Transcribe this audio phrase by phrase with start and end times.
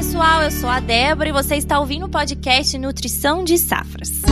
[0.00, 4.22] pessoal, eu sou a Débora e você está ouvindo o podcast Nutrição de Safras.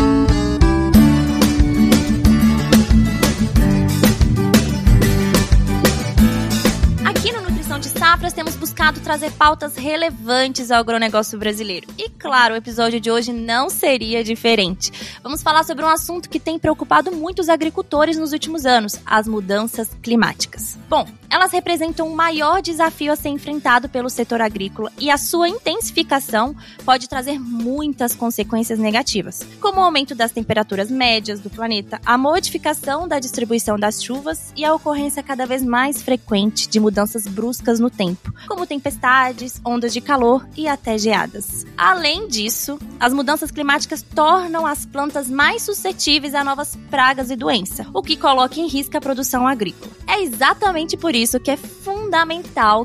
[7.99, 11.89] Safras, temos buscado trazer pautas relevantes ao agronegócio brasileiro.
[11.99, 14.93] E claro, o episódio de hoje não seria diferente.
[15.21, 19.27] Vamos falar sobre um assunto que tem preocupado muito os agricultores nos últimos anos: as
[19.27, 20.79] mudanças climáticas.
[20.89, 25.49] Bom, elas representam o maior desafio a ser enfrentado pelo setor agrícola e a sua
[25.49, 26.55] intensificação
[26.85, 33.09] pode trazer muitas consequências negativas, como o aumento das temperaturas médias do planeta, a modificação
[33.09, 37.88] da distribuição das chuvas e a ocorrência cada vez mais frequente de mudanças bruscas no
[37.91, 41.67] tempo, como tempestades, ondas de calor e até geadas.
[41.77, 47.87] Além disso, as mudanças climáticas tornam as plantas mais suscetíveis a novas pragas e doenças,
[47.93, 49.93] o que coloca em risco a produção agrícola.
[50.07, 51.98] É exatamente por isso que é fundamental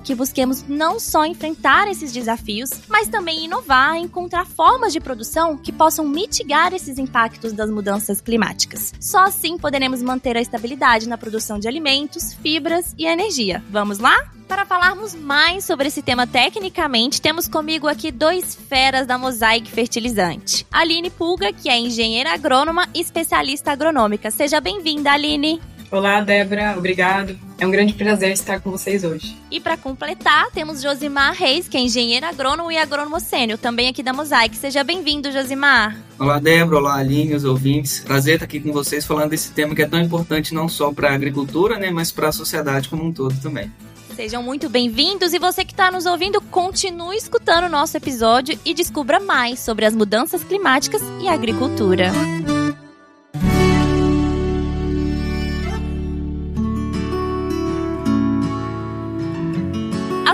[0.03, 5.57] que busquemos não só enfrentar esses desafios, mas também inovar e encontrar formas de produção
[5.57, 8.93] que possam mitigar esses impactos das mudanças climáticas.
[8.99, 13.63] Só assim poderemos manter a estabilidade na produção de alimentos, fibras e energia.
[13.69, 14.15] Vamos lá?
[14.47, 20.67] Para falarmos mais sobre esse tema tecnicamente, temos comigo aqui dois feras da Mosaic Fertilizante.
[20.71, 24.29] Aline Pulga, que é engenheira agrônoma e especialista agronômica.
[24.29, 25.59] Seja bem-vinda, Aline.
[25.93, 27.37] Olá, Débora, obrigado.
[27.59, 29.37] É um grande prazer estar com vocês hoje.
[29.51, 34.01] E para completar, temos Josimar Reis, que é engenheiro agrônomo e agrônomo sênior, também aqui
[34.01, 34.57] da Mosaic.
[34.57, 35.95] Seja bem-vindo, Josimar.
[36.17, 36.79] Olá, Débora.
[36.79, 37.99] Olá, Aline, os ouvintes.
[37.99, 41.11] Prazer estar aqui com vocês falando desse tema que é tão importante não só para
[41.11, 43.71] a agricultura, né, mas para a sociedade como um todo também.
[44.15, 48.73] Sejam muito bem-vindos e você que está nos ouvindo, continue escutando o nosso episódio e
[48.73, 52.11] descubra mais sobre as mudanças climáticas e agricultura.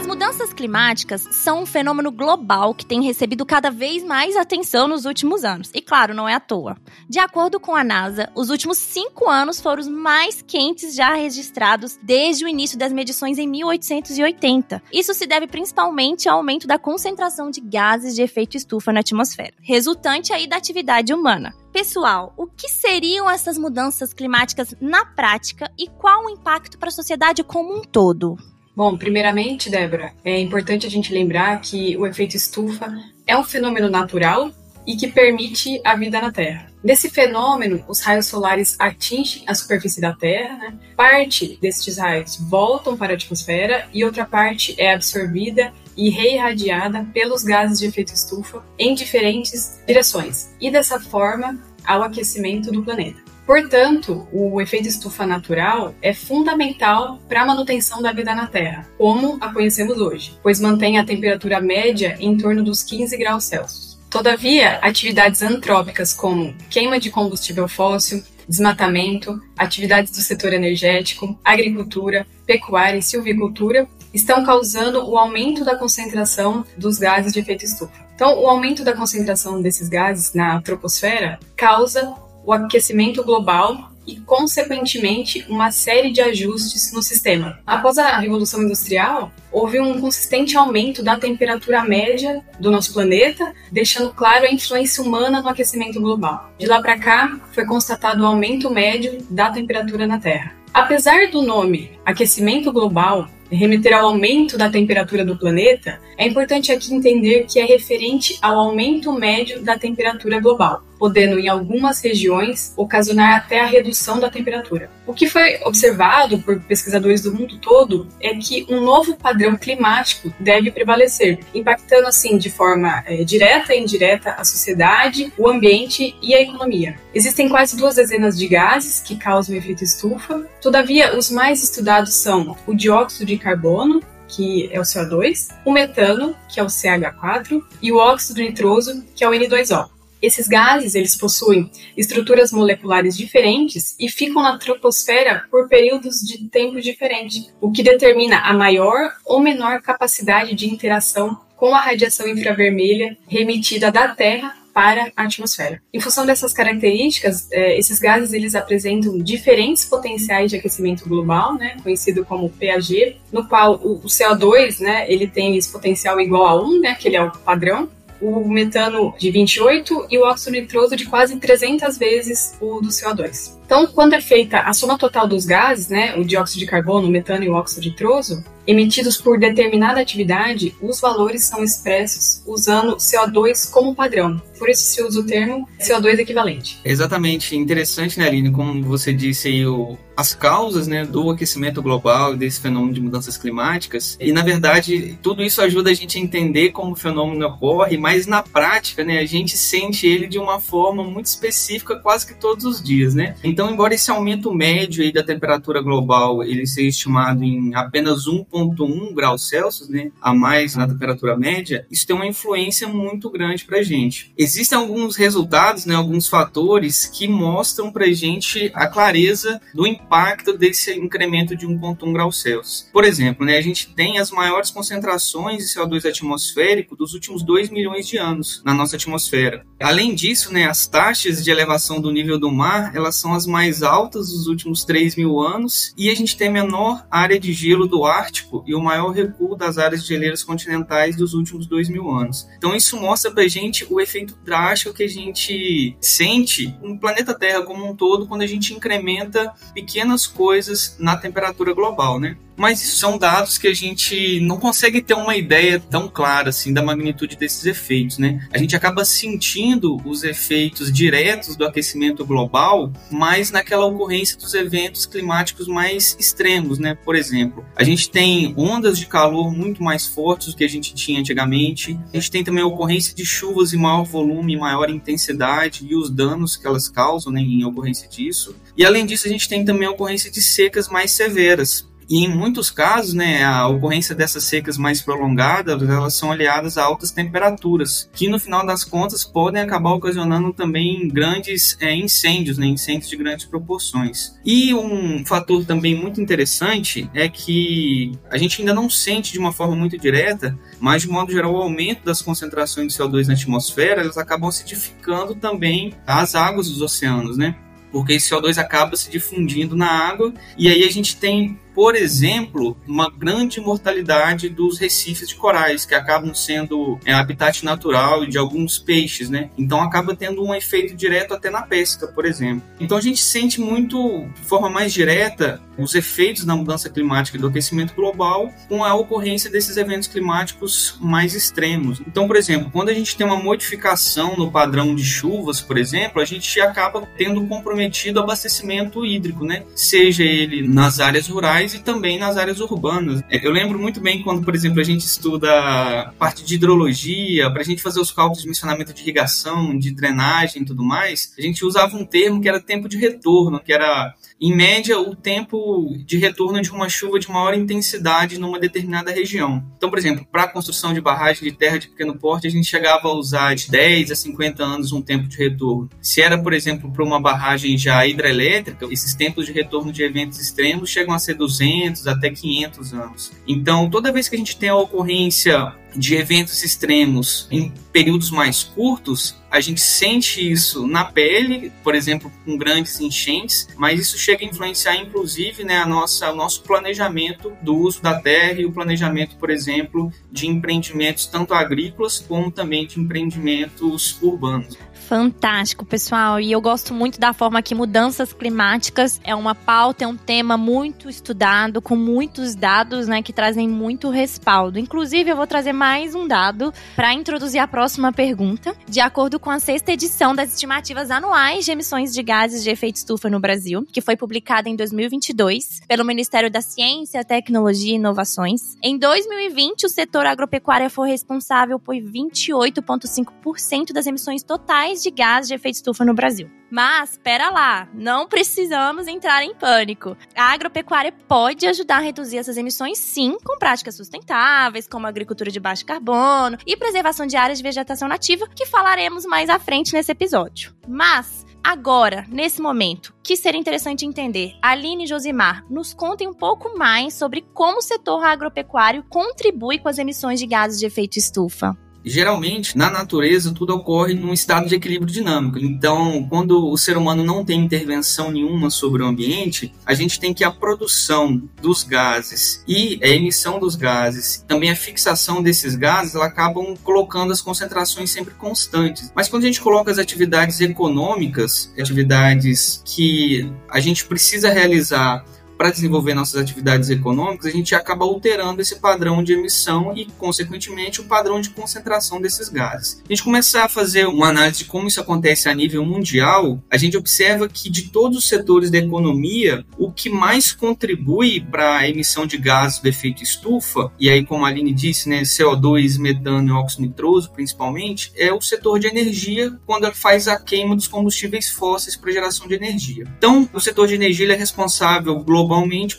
[0.05, 5.43] Mudanças climáticas são um fenômeno global que tem recebido cada vez mais atenção nos últimos
[5.43, 5.71] anos.
[5.73, 6.77] E claro, não é à toa.
[7.07, 11.99] De acordo com a NASA, os últimos cinco anos foram os mais quentes já registrados
[12.01, 14.81] desde o início das medições em 1880.
[14.91, 19.53] Isso se deve principalmente ao aumento da concentração de gases de efeito estufa na atmosfera,
[19.61, 21.53] resultante aí da atividade humana.
[21.71, 26.91] Pessoal, o que seriam essas mudanças climáticas na prática e qual o impacto para a
[26.91, 28.37] sociedade como um todo?
[28.75, 32.93] Bom, primeiramente, Débora, é importante a gente lembrar que o efeito estufa
[33.27, 34.51] é um fenômeno natural
[34.87, 36.69] e que permite a vida na Terra.
[36.83, 40.73] Nesse fenômeno, os raios solares atingem a superfície da Terra, né?
[40.95, 47.43] parte destes raios voltam para a atmosfera e outra parte é absorvida e reirradiada pelos
[47.43, 53.28] gases de efeito estufa em diferentes direções, e dessa forma ao aquecimento do planeta.
[53.49, 59.39] Portanto, o efeito estufa natural é fundamental para a manutenção da vida na Terra, como
[59.41, 63.99] a conhecemos hoje, pois mantém a temperatura média em torno dos 15 graus Celsius.
[64.07, 72.99] Todavia, atividades antrópicas como queima de combustível fóssil, desmatamento, atividades do setor energético, agricultura, pecuária
[72.99, 78.07] e silvicultura estão causando o aumento da concentração dos gases de efeito estufa.
[78.13, 82.13] Então, o aumento da concentração desses gases na troposfera causa
[82.45, 87.59] o aquecimento global e, consequentemente, uma série de ajustes no sistema.
[87.65, 94.11] Após a Revolução Industrial, houve um consistente aumento da temperatura média do nosso planeta, deixando
[94.11, 96.51] claro a influência humana no aquecimento global.
[96.57, 100.55] De lá para cá, foi constatado o aumento médio da temperatura na Terra.
[100.73, 106.93] Apesar do nome aquecimento global remeter ao aumento da temperatura do planeta, é importante aqui
[106.93, 113.37] entender que é referente ao aumento médio da temperatura global, podendo em algumas regiões ocasionar
[113.37, 114.91] até a redução da temperatura.
[115.07, 120.31] O que foi observado por pesquisadores do mundo todo é que um novo padrão climático
[120.39, 126.35] deve prevalecer, impactando assim de forma é, direta e indireta a sociedade, o ambiente e
[126.35, 126.99] a economia.
[127.13, 132.57] Existem quase duas dezenas de gases que causam efeito estufa, todavia os mais estudados são
[132.67, 137.91] o dióxido de carbono, que é o CO2, o metano, que é o CH4, e
[137.91, 139.89] o óxido nitroso, que é o N2O.
[140.21, 146.81] Esses gases, eles possuem estruturas moleculares diferentes e ficam na troposfera por períodos de tempo
[146.81, 153.17] diferentes, o que determina a maior ou menor capacidade de interação com a radiação infravermelha
[153.27, 155.81] remitida da Terra para a atmosfera.
[155.93, 161.75] Em função dessas características, é, esses gases eles apresentam diferentes potenciais de aquecimento global, né,
[161.83, 166.79] conhecido como PAG, no qual o, CO2, né, ele tem esse potencial igual a 1,
[166.79, 167.89] né, que ele é o padrão,
[168.21, 173.58] o metano de 28 e o óxido nitroso de quase 300 vezes o do CO2.
[173.69, 177.11] Então, quando é feita a soma total dos gases, né, o dióxido de carbono, o
[177.11, 183.69] metano e o óxido nitroso, emitidos por determinada atividade, os valores são expressos usando CO2
[183.71, 184.39] como padrão.
[184.59, 186.79] Por isso se usa o termo CO2 equivalente.
[186.83, 187.55] Exatamente.
[187.55, 188.51] Interessante, né, Aline?
[188.51, 193.37] Como você disse aí, o, as causas né, do aquecimento global desse fenômeno de mudanças
[193.37, 194.17] climáticas.
[194.19, 198.27] E, na verdade, tudo isso ajuda a gente a entender como o fenômeno ocorre, mas
[198.27, 202.65] na prática, né, a gente sente ele de uma forma muito específica quase que todos
[202.65, 203.15] os dias.
[203.15, 203.33] Né?
[203.43, 209.13] Então, embora esse aumento médio aí da temperatura global ele seja estimado em apenas 1,1
[209.15, 213.79] graus Celsius, né, a mais na temperatura média, isso tem uma influência muito grande para
[213.79, 214.31] a gente.
[214.37, 220.19] Existem alguns resultados, né, alguns fatores que mostram para a gente a clareza do impacto
[220.29, 222.89] impacto desse incremento de 1,1 graus Celsius.
[222.91, 227.69] Por exemplo, né, a gente tem as maiores concentrações de CO2 atmosférico dos últimos 2
[227.69, 229.65] milhões de anos na nossa atmosfera.
[229.79, 233.83] Além disso, né, as taxas de elevação do nível do mar elas são as mais
[233.83, 237.87] altas dos últimos 3 mil anos e a gente tem a menor área de gelo
[237.87, 242.09] do Ártico e o maior recuo das áreas de geleiras continentais dos últimos 2 mil
[242.09, 242.47] anos.
[242.57, 247.63] Então isso mostra pra gente o efeito drástico que a gente sente no planeta Terra
[247.63, 252.37] como um todo quando a gente incrementa pequenas coisas na temperatura global, né?
[252.59, 256.83] Mas são dados que a gente não consegue ter uma ideia tão clara assim da
[256.83, 258.45] magnitude desses efeitos, né?
[258.51, 265.05] A gente acaba sentindo os efeitos diretos do aquecimento global, mas naquela ocorrência dos eventos
[265.05, 266.95] climáticos mais extremos, né?
[266.95, 270.93] Por exemplo, a gente tem ondas de calor muito mais fortes do que a gente
[270.93, 271.97] tinha antigamente.
[272.13, 276.09] A gente tem também a ocorrência de chuvas em maior volume, maior intensidade e os
[276.09, 278.53] danos que elas causam né, em ocorrência disso.
[278.75, 281.88] E além disso, a gente tem também a ocorrência de secas mais severas.
[282.09, 286.83] E em muitos casos, né, a ocorrência dessas secas mais prolongadas, elas são aliadas a
[286.83, 292.65] altas temperaturas, que no final das contas podem acabar ocasionando também grandes é, incêndios, né,
[292.65, 294.33] incêndios de grandes proporções.
[294.43, 299.51] E um fator também muito interessante é que a gente ainda não sente de uma
[299.51, 304.01] forma muito direta, mas de modo geral o aumento das concentrações de CO2 na atmosfera,
[304.01, 307.55] elas acabam acidificando também as águas dos oceanos, né?
[307.91, 312.75] Porque esse CO2 acaba se difundindo na água e aí a gente tem por exemplo,
[312.85, 318.77] uma grande mortalidade dos recifes de corais, que acabam sendo é, habitat natural de alguns
[318.77, 319.49] peixes, né?
[319.57, 322.67] Então acaba tendo um efeito direto até na pesca, por exemplo.
[322.81, 327.39] Então a gente sente muito, de forma mais direta, os efeitos da mudança climática e
[327.39, 332.01] do aquecimento global com a ocorrência desses eventos climáticos mais extremos.
[332.05, 336.21] Então, por exemplo, quando a gente tem uma modificação no padrão de chuvas, por exemplo,
[336.21, 339.63] a gente acaba tendo comprometido abastecimento hídrico, né?
[339.73, 343.21] Seja ele nas áreas rurais e também nas áreas urbanas.
[343.29, 347.61] É, eu lembro muito bem quando, por exemplo, a gente estuda parte de hidrologia, para
[347.61, 351.41] a gente fazer os cálculos de mencionamento de irrigação, de drenagem e tudo mais, a
[351.41, 355.93] gente usava um termo que era tempo de retorno, que era, em média, o tempo
[356.05, 359.63] de retorno de uma chuva de maior intensidade numa determinada região.
[359.75, 362.65] Então, por exemplo, para a construção de barragem de terra de pequeno porte, a gente
[362.65, 365.89] chegava a usar de 10 a 50 anos um tempo de retorno.
[366.01, 370.39] Se era, por exemplo, para uma barragem já hidrelétrica, esses tempos de retorno de eventos
[370.39, 373.31] extremos chegam a ser 200 até 500 anos.
[373.45, 378.63] Então, toda vez que a gente tem a ocorrência de eventos extremos em períodos mais
[378.63, 384.45] curtos, a gente sente isso na pele, por exemplo, com grandes enchentes, mas isso chega
[384.45, 388.71] a influenciar, inclusive, né, a nossa, o nosso planejamento do uso da terra e o
[388.71, 394.77] planejamento, por exemplo, de empreendimentos tanto agrícolas como também de empreendimentos urbanos.
[395.09, 396.39] Fantástico, pessoal.
[396.39, 400.55] E eu gosto muito da forma que mudanças climáticas é uma pauta, é um tema
[400.55, 404.77] muito estudado, com muitos dados, né, que trazem muito respaldo.
[404.77, 408.75] Inclusive, eu vou trazer mais um dado para introduzir a próxima pergunta.
[408.87, 412.97] De acordo com a sexta edição das estimativas anuais de emissões de gases de efeito
[412.97, 418.77] estufa no Brasil, que foi publicada em 2022 pelo Ministério da Ciência, Tecnologia e Inovações,
[418.83, 425.53] em 2020 o setor agropecuário foi responsável por 28,5% das emissões totais de gás de
[425.53, 426.49] efeito estufa no Brasil.
[426.71, 430.15] Mas, espera lá, não precisamos entrar em pânico.
[430.35, 435.59] A agropecuária pode ajudar a reduzir essas emissões, sim, com práticas sustentáveis, como agricultura de
[435.59, 440.11] baixo carbono e preservação de áreas de vegetação nativa, que falaremos mais à frente nesse
[440.11, 440.75] episódio.
[440.87, 446.77] Mas, Agora, nesse momento, que seria interessante entender, Aline e Josimar, nos contem um pouco
[446.77, 451.77] mais sobre como o setor agropecuário contribui com as emissões de gases de efeito estufa.
[452.03, 455.59] Geralmente, na natureza, tudo ocorre num estado de equilíbrio dinâmico.
[455.59, 460.33] Então, quando o ser humano não tem intervenção nenhuma sobre o ambiente, a gente tem
[460.33, 466.15] que a produção dos gases e a emissão dos gases, também a fixação desses gases,
[466.15, 469.11] ela acabam colocando as concentrações sempre constantes.
[469.15, 475.25] Mas quando a gente coloca as atividades econômicas, atividades que a gente precisa realizar
[475.59, 481.01] para desenvolver nossas atividades econômicas, a gente acaba alterando esse padrão de emissão e, consequentemente,
[481.01, 483.03] o padrão de concentração desses gases.
[483.05, 486.77] A gente começar a fazer uma análise de como isso acontece a nível mundial, a
[486.77, 491.89] gente observa que de todos os setores da economia, o que mais contribui para a
[491.89, 496.47] emissão de gases do efeito estufa, e aí, como a Aline disse, né, CO2, metano
[496.47, 500.87] e óxido nitroso, principalmente, é o setor de energia, quando ele faz a queima dos
[500.87, 503.03] combustíveis fósseis para geração de energia.
[503.17, 505.48] Então, o setor de energia é responsável globalmente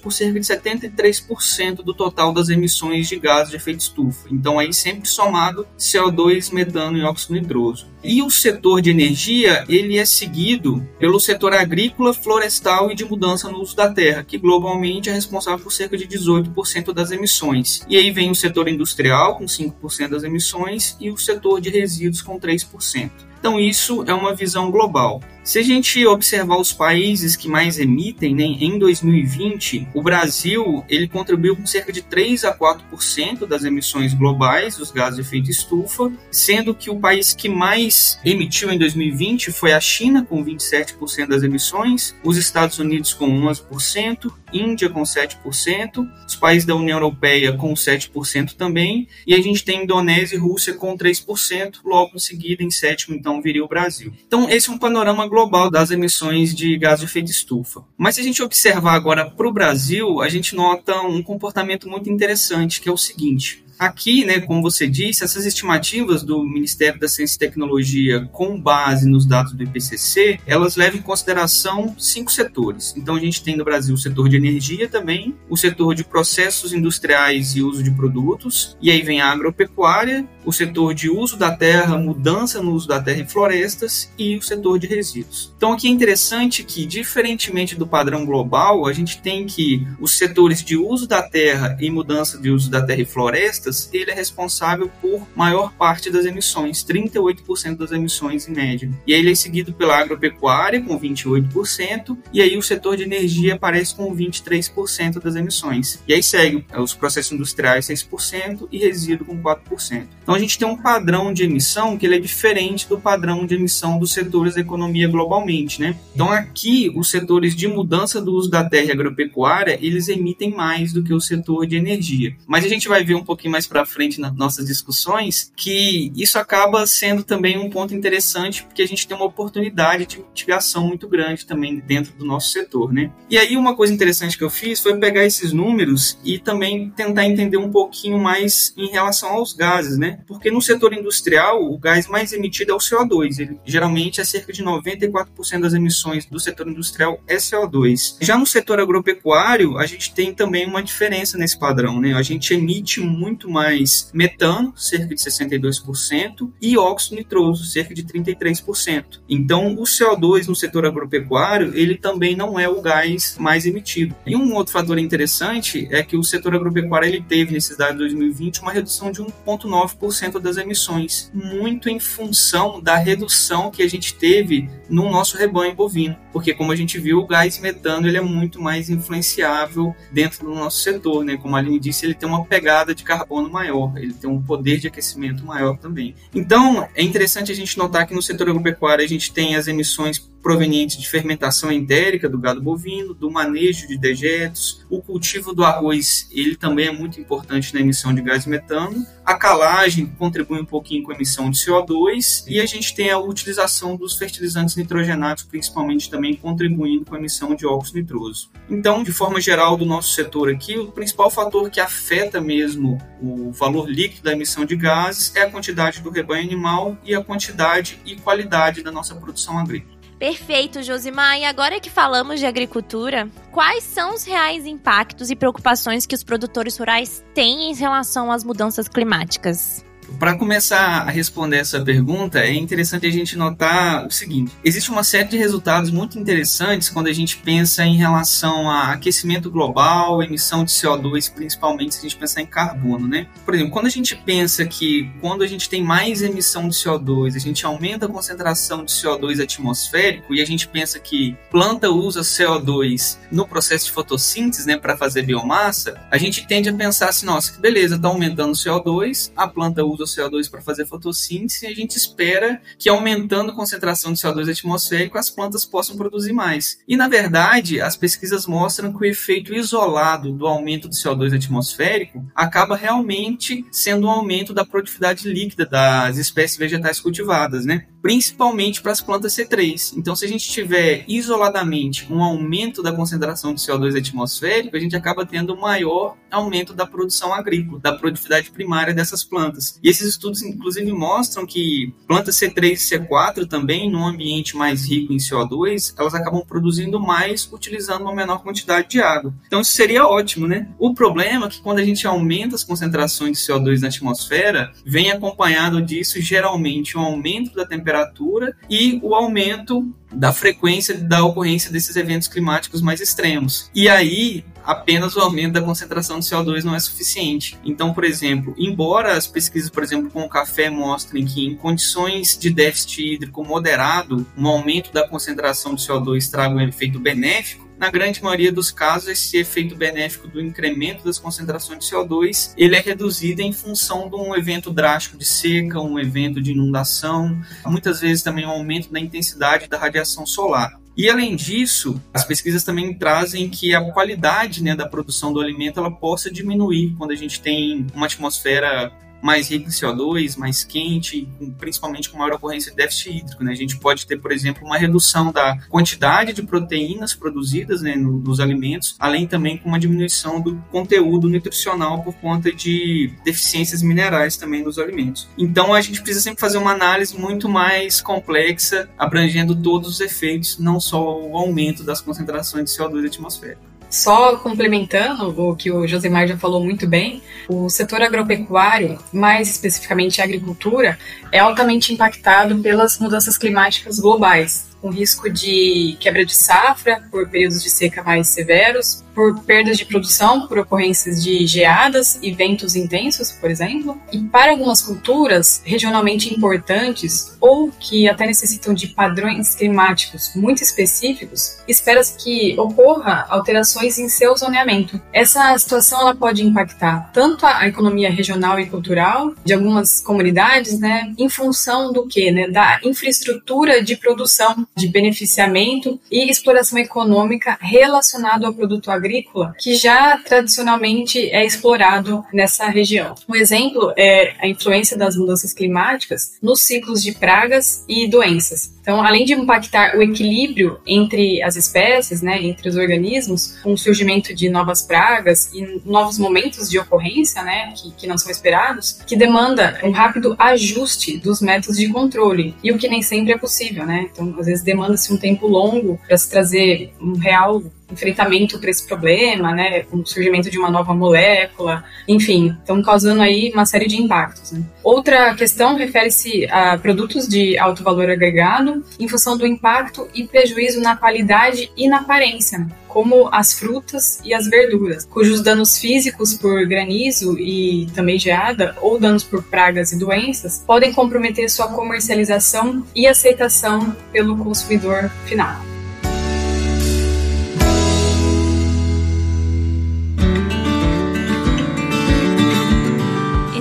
[0.00, 4.28] por cerca de 73% do total das emissões de gases de efeito estufa.
[4.30, 7.88] Então, aí sempre somado CO2, metano e óxido nitroso.
[8.02, 13.50] E o setor de energia, ele é seguido pelo setor agrícola, florestal e de mudança
[13.50, 17.80] no uso da terra, que globalmente é responsável por cerca de 18% das emissões.
[17.88, 22.22] E aí vem o setor industrial, com 5% das emissões, e o setor de resíduos,
[22.22, 23.10] com 3%.
[23.38, 25.22] Então, isso é uma visão global.
[25.42, 31.08] Se a gente observar os países que mais emitem, né, em 2020, o Brasil ele
[31.08, 36.12] contribuiu com cerca de 3 a 4% das emissões globais dos gases de efeito estufa,
[36.30, 41.42] sendo que o país que mais emitiu em 2020 foi a China, com 27% das
[41.42, 47.72] emissões, os Estados Unidos com 11%, Índia com 7%, os países da União Europeia com
[47.72, 52.70] 7% também, e a gente tem Indonésia e Rússia com 3%, logo em seguida, em
[52.70, 54.12] sétimo, então, viria o Brasil.
[54.26, 57.82] Então, esse é um panorama global das emissões de gás de efeito estufa.
[57.96, 62.10] Mas se a gente observar agora para o Brasil, a gente nota um comportamento muito
[62.10, 67.08] interessante, que é o seguinte: Aqui, né, como você disse, essas estimativas do Ministério da
[67.08, 72.92] Ciência e Tecnologia com base nos dados do IPCC, elas levam em consideração cinco setores.
[72.94, 76.74] Então a gente tem no Brasil o setor de energia também, o setor de processos
[76.74, 81.54] industriais e uso de produtos, e aí vem a agropecuária, o setor de uso da
[81.54, 85.52] terra, mudança no uso da terra e florestas e o setor de resíduos.
[85.56, 90.62] Então aqui é interessante que, diferentemente do padrão global, a gente tem que os setores
[90.64, 94.90] de uso da terra e mudança de uso da terra e florestas ele é responsável
[95.00, 98.90] por maior parte das emissões, 38% das emissões em média.
[99.06, 103.54] E aí ele é seguido pela agropecuária, com 28%, e aí o setor de energia
[103.54, 106.02] aparece com 23% das emissões.
[106.06, 110.06] E aí segue os processos industriais, 6%, e resíduo com 4%.
[110.22, 113.54] Então a gente tem um padrão de emissão que ele é diferente do padrão de
[113.54, 115.96] emissão dos setores da economia globalmente, né?
[116.14, 120.92] Então aqui, os setores de mudança do uso da terra e agropecuária, eles emitem mais
[120.92, 122.34] do que o setor de energia.
[122.46, 126.38] Mas a gente vai ver um pouquinho mais para frente nas nossas discussões, que isso
[126.38, 131.08] acaba sendo também um ponto interessante, porque a gente tem uma oportunidade de mitigação muito
[131.08, 133.10] grande também dentro do nosso setor, né?
[133.28, 137.26] E aí uma coisa interessante que eu fiz foi pegar esses números e também tentar
[137.26, 140.19] entender um pouquinho mais em relação aos gases, né?
[140.26, 144.52] Porque no setor industrial, o gás mais emitido é o CO2, ele geralmente é cerca
[144.52, 148.16] de 94% das emissões do setor industrial é CO2.
[148.20, 152.14] Já no setor agropecuário, a gente tem também uma diferença nesse padrão, né?
[152.14, 159.20] A gente emite muito mais metano, cerca de 62%, e óxido nitroso, cerca de 33%.
[159.28, 164.14] Então, o CO2 no setor agropecuário, ele também não é o gás mais emitido.
[164.26, 168.60] E um outro fator interessante é que o setor agropecuário ele teve, dados de 2020,
[168.60, 170.09] uma redução de 1,9%
[170.40, 176.16] das emissões, muito em função da redução que a gente teve no nosso rebanho bovino.
[176.32, 180.54] Porque, como a gente viu, o gás metano ele é muito mais influenciável dentro do
[180.54, 181.24] nosso setor.
[181.24, 181.36] Né?
[181.36, 184.78] Como a Aline disse, ele tem uma pegada de carbono maior, ele tem um poder
[184.78, 186.14] de aquecimento maior também.
[186.34, 190.18] Então, é interessante a gente notar que no setor agropecuário a gente tem as emissões
[190.42, 196.28] provenientes de fermentação entérica do gado bovino, do manejo de dejetos, o cultivo do arroz,
[196.30, 201.02] ele também é muito importante na emissão de gás metano, a calagem contribui um pouquinho
[201.02, 206.10] com a emissão de CO2 e a gente tem a utilização dos fertilizantes nitrogenados, principalmente
[206.10, 208.50] também contribuindo com a emissão de óxido nitroso.
[208.68, 213.52] Então, de forma geral do nosso setor aqui, o principal fator que afeta mesmo o
[213.52, 218.00] valor líquido da emissão de gases é a quantidade do rebanho animal e a quantidade
[218.04, 219.99] e qualidade da nossa produção agrícola.
[220.20, 221.38] Perfeito, Josimar.
[221.38, 226.22] E agora que falamos de agricultura, quais são os reais impactos e preocupações que os
[226.22, 229.82] produtores rurais têm em relação às mudanças climáticas?
[230.18, 235.02] Para começar a responder essa pergunta, é interessante a gente notar o seguinte: existe uma
[235.02, 240.64] série de resultados muito interessantes quando a gente pensa em relação a aquecimento global, emissão
[240.64, 243.26] de CO2, principalmente se a gente pensar em carbono, né?
[243.44, 247.36] Por exemplo, quando a gente pensa que quando a gente tem mais emissão de CO2,
[247.36, 252.20] a gente aumenta a concentração de CO2 atmosférico e a gente pensa que planta usa
[252.20, 257.26] CO2 no processo de fotossíntese, né, para fazer biomassa, a gente tende a pensar assim,
[257.26, 260.86] nossa, que beleza, está aumentando o CO2, a planta usa usa o CO2 para fazer
[260.86, 265.96] fotossíntese e a gente espera que aumentando a concentração de CO2 atmosférico as plantas possam
[265.96, 266.78] produzir mais.
[266.86, 272.24] E na verdade, as pesquisas mostram que o efeito isolado do aumento do CO2 atmosférico
[272.34, 277.86] acaba realmente sendo um aumento da produtividade líquida das espécies vegetais cultivadas, né?
[278.02, 279.94] Principalmente para as plantas C3.
[279.96, 284.96] Então, se a gente tiver isoladamente um aumento da concentração de CO2 atmosférico, a gente
[284.96, 289.78] acaba tendo um maior aumento da produção agrícola, da produtividade primária dessas plantas.
[289.82, 295.12] E esses estudos, inclusive, mostram que plantas C3 e C4 também, num ambiente mais rico
[295.12, 299.34] em CO2, elas acabam produzindo mais utilizando uma menor quantidade de água.
[299.46, 300.68] Então, isso seria ótimo, né?
[300.78, 305.10] O problema é que quando a gente aumenta as concentrações de CO2 na atmosfera, vem
[305.10, 311.94] acompanhado disso geralmente um aumento da temperatura e o aumento da frequência da ocorrência desses
[311.96, 313.70] eventos climáticos mais extremos.
[313.74, 317.58] E aí, apenas o aumento da concentração de CO2 não é suficiente.
[317.64, 322.38] Então, por exemplo, embora as pesquisas, por exemplo, com o café mostrem que em condições
[322.38, 327.90] de déficit hídrico moderado, um aumento da concentração de CO2 traga um efeito benéfico, na
[327.90, 332.80] grande maioria dos casos, esse efeito benéfico do incremento das concentrações de CO2 ele é
[332.80, 338.22] reduzido em função de um evento drástico de seca, um evento de inundação, muitas vezes
[338.22, 340.78] também um aumento da intensidade da radiação solar.
[341.00, 345.80] E além disso, as pesquisas também trazem que a qualidade né, da produção do alimento
[345.80, 351.28] ela possa diminuir quando a gente tem uma atmosfera mais rico em CO2, mais quente,
[351.58, 353.44] principalmente com maior ocorrência de déficit hídrico.
[353.44, 353.52] Né?
[353.52, 358.40] A gente pode ter, por exemplo, uma redução da quantidade de proteínas produzidas né, nos
[358.40, 364.62] alimentos, além também com uma diminuição do conteúdo nutricional por conta de deficiências minerais também
[364.62, 365.28] nos alimentos.
[365.36, 370.58] Então a gente precisa sempre fazer uma análise muito mais complexa, abrangendo todos os efeitos,
[370.58, 373.69] não só o aumento das concentrações de CO2 atmosférico.
[373.90, 380.20] Só complementando o que o Josemar já falou muito bem, o setor agropecuário, mais especificamente
[380.20, 380.96] a agricultura,
[381.32, 387.62] é altamente impactado pelas mudanças climáticas globais com risco de quebra de safra por períodos
[387.62, 393.32] de seca mais severos, por perdas de produção por ocorrências de geadas e ventos intensos,
[393.32, 394.00] por exemplo.
[394.12, 401.58] E para algumas culturas regionalmente importantes ou que até necessitam de padrões climáticos muito específicos,
[401.68, 405.00] espera-se que ocorra alterações em seu zoneamento.
[405.12, 411.12] Essa situação ela pode impactar tanto a economia regional e cultural de algumas comunidades, né,
[411.18, 418.44] em função do que, né, da infraestrutura de produção de beneficiamento e exploração econômica relacionado
[418.46, 423.14] ao produto agrícola, que já tradicionalmente é explorado nessa região.
[423.28, 428.72] Um exemplo é a influência das mudanças climáticas nos ciclos de pragas e doenças.
[428.90, 433.78] Então, além de impactar o equilíbrio entre as espécies, né, entre os organismos, com o
[433.78, 439.00] surgimento de novas pragas e novos momentos de ocorrência, né, que, que não são esperados,
[439.06, 443.38] que demanda um rápido ajuste dos métodos de controle, e o que nem sempre é
[443.38, 444.08] possível, né?
[444.12, 448.86] Então, às vezes demanda-se um tempo longo para se trazer um real enfrentamento para esse
[448.86, 454.00] problema, né, o surgimento de uma nova molécula, enfim, estão causando aí uma série de
[454.00, 454.52] impactos.
[454.52, 454.62] Né.
[454.82, 460.80] Outra questão refere-se a produtos de alto valor agregado em função do impacto e prejuízo
[460.80, 466.66] na qualidade e na aparência, como as frutas e as verduras, cujos danos físicos por
[466.66, 473.06] granizo e também geada ou danos por pragas e doenças podem comprometer sua comercialização e
[473.06, 475.79] aceitação pelo consumidor final.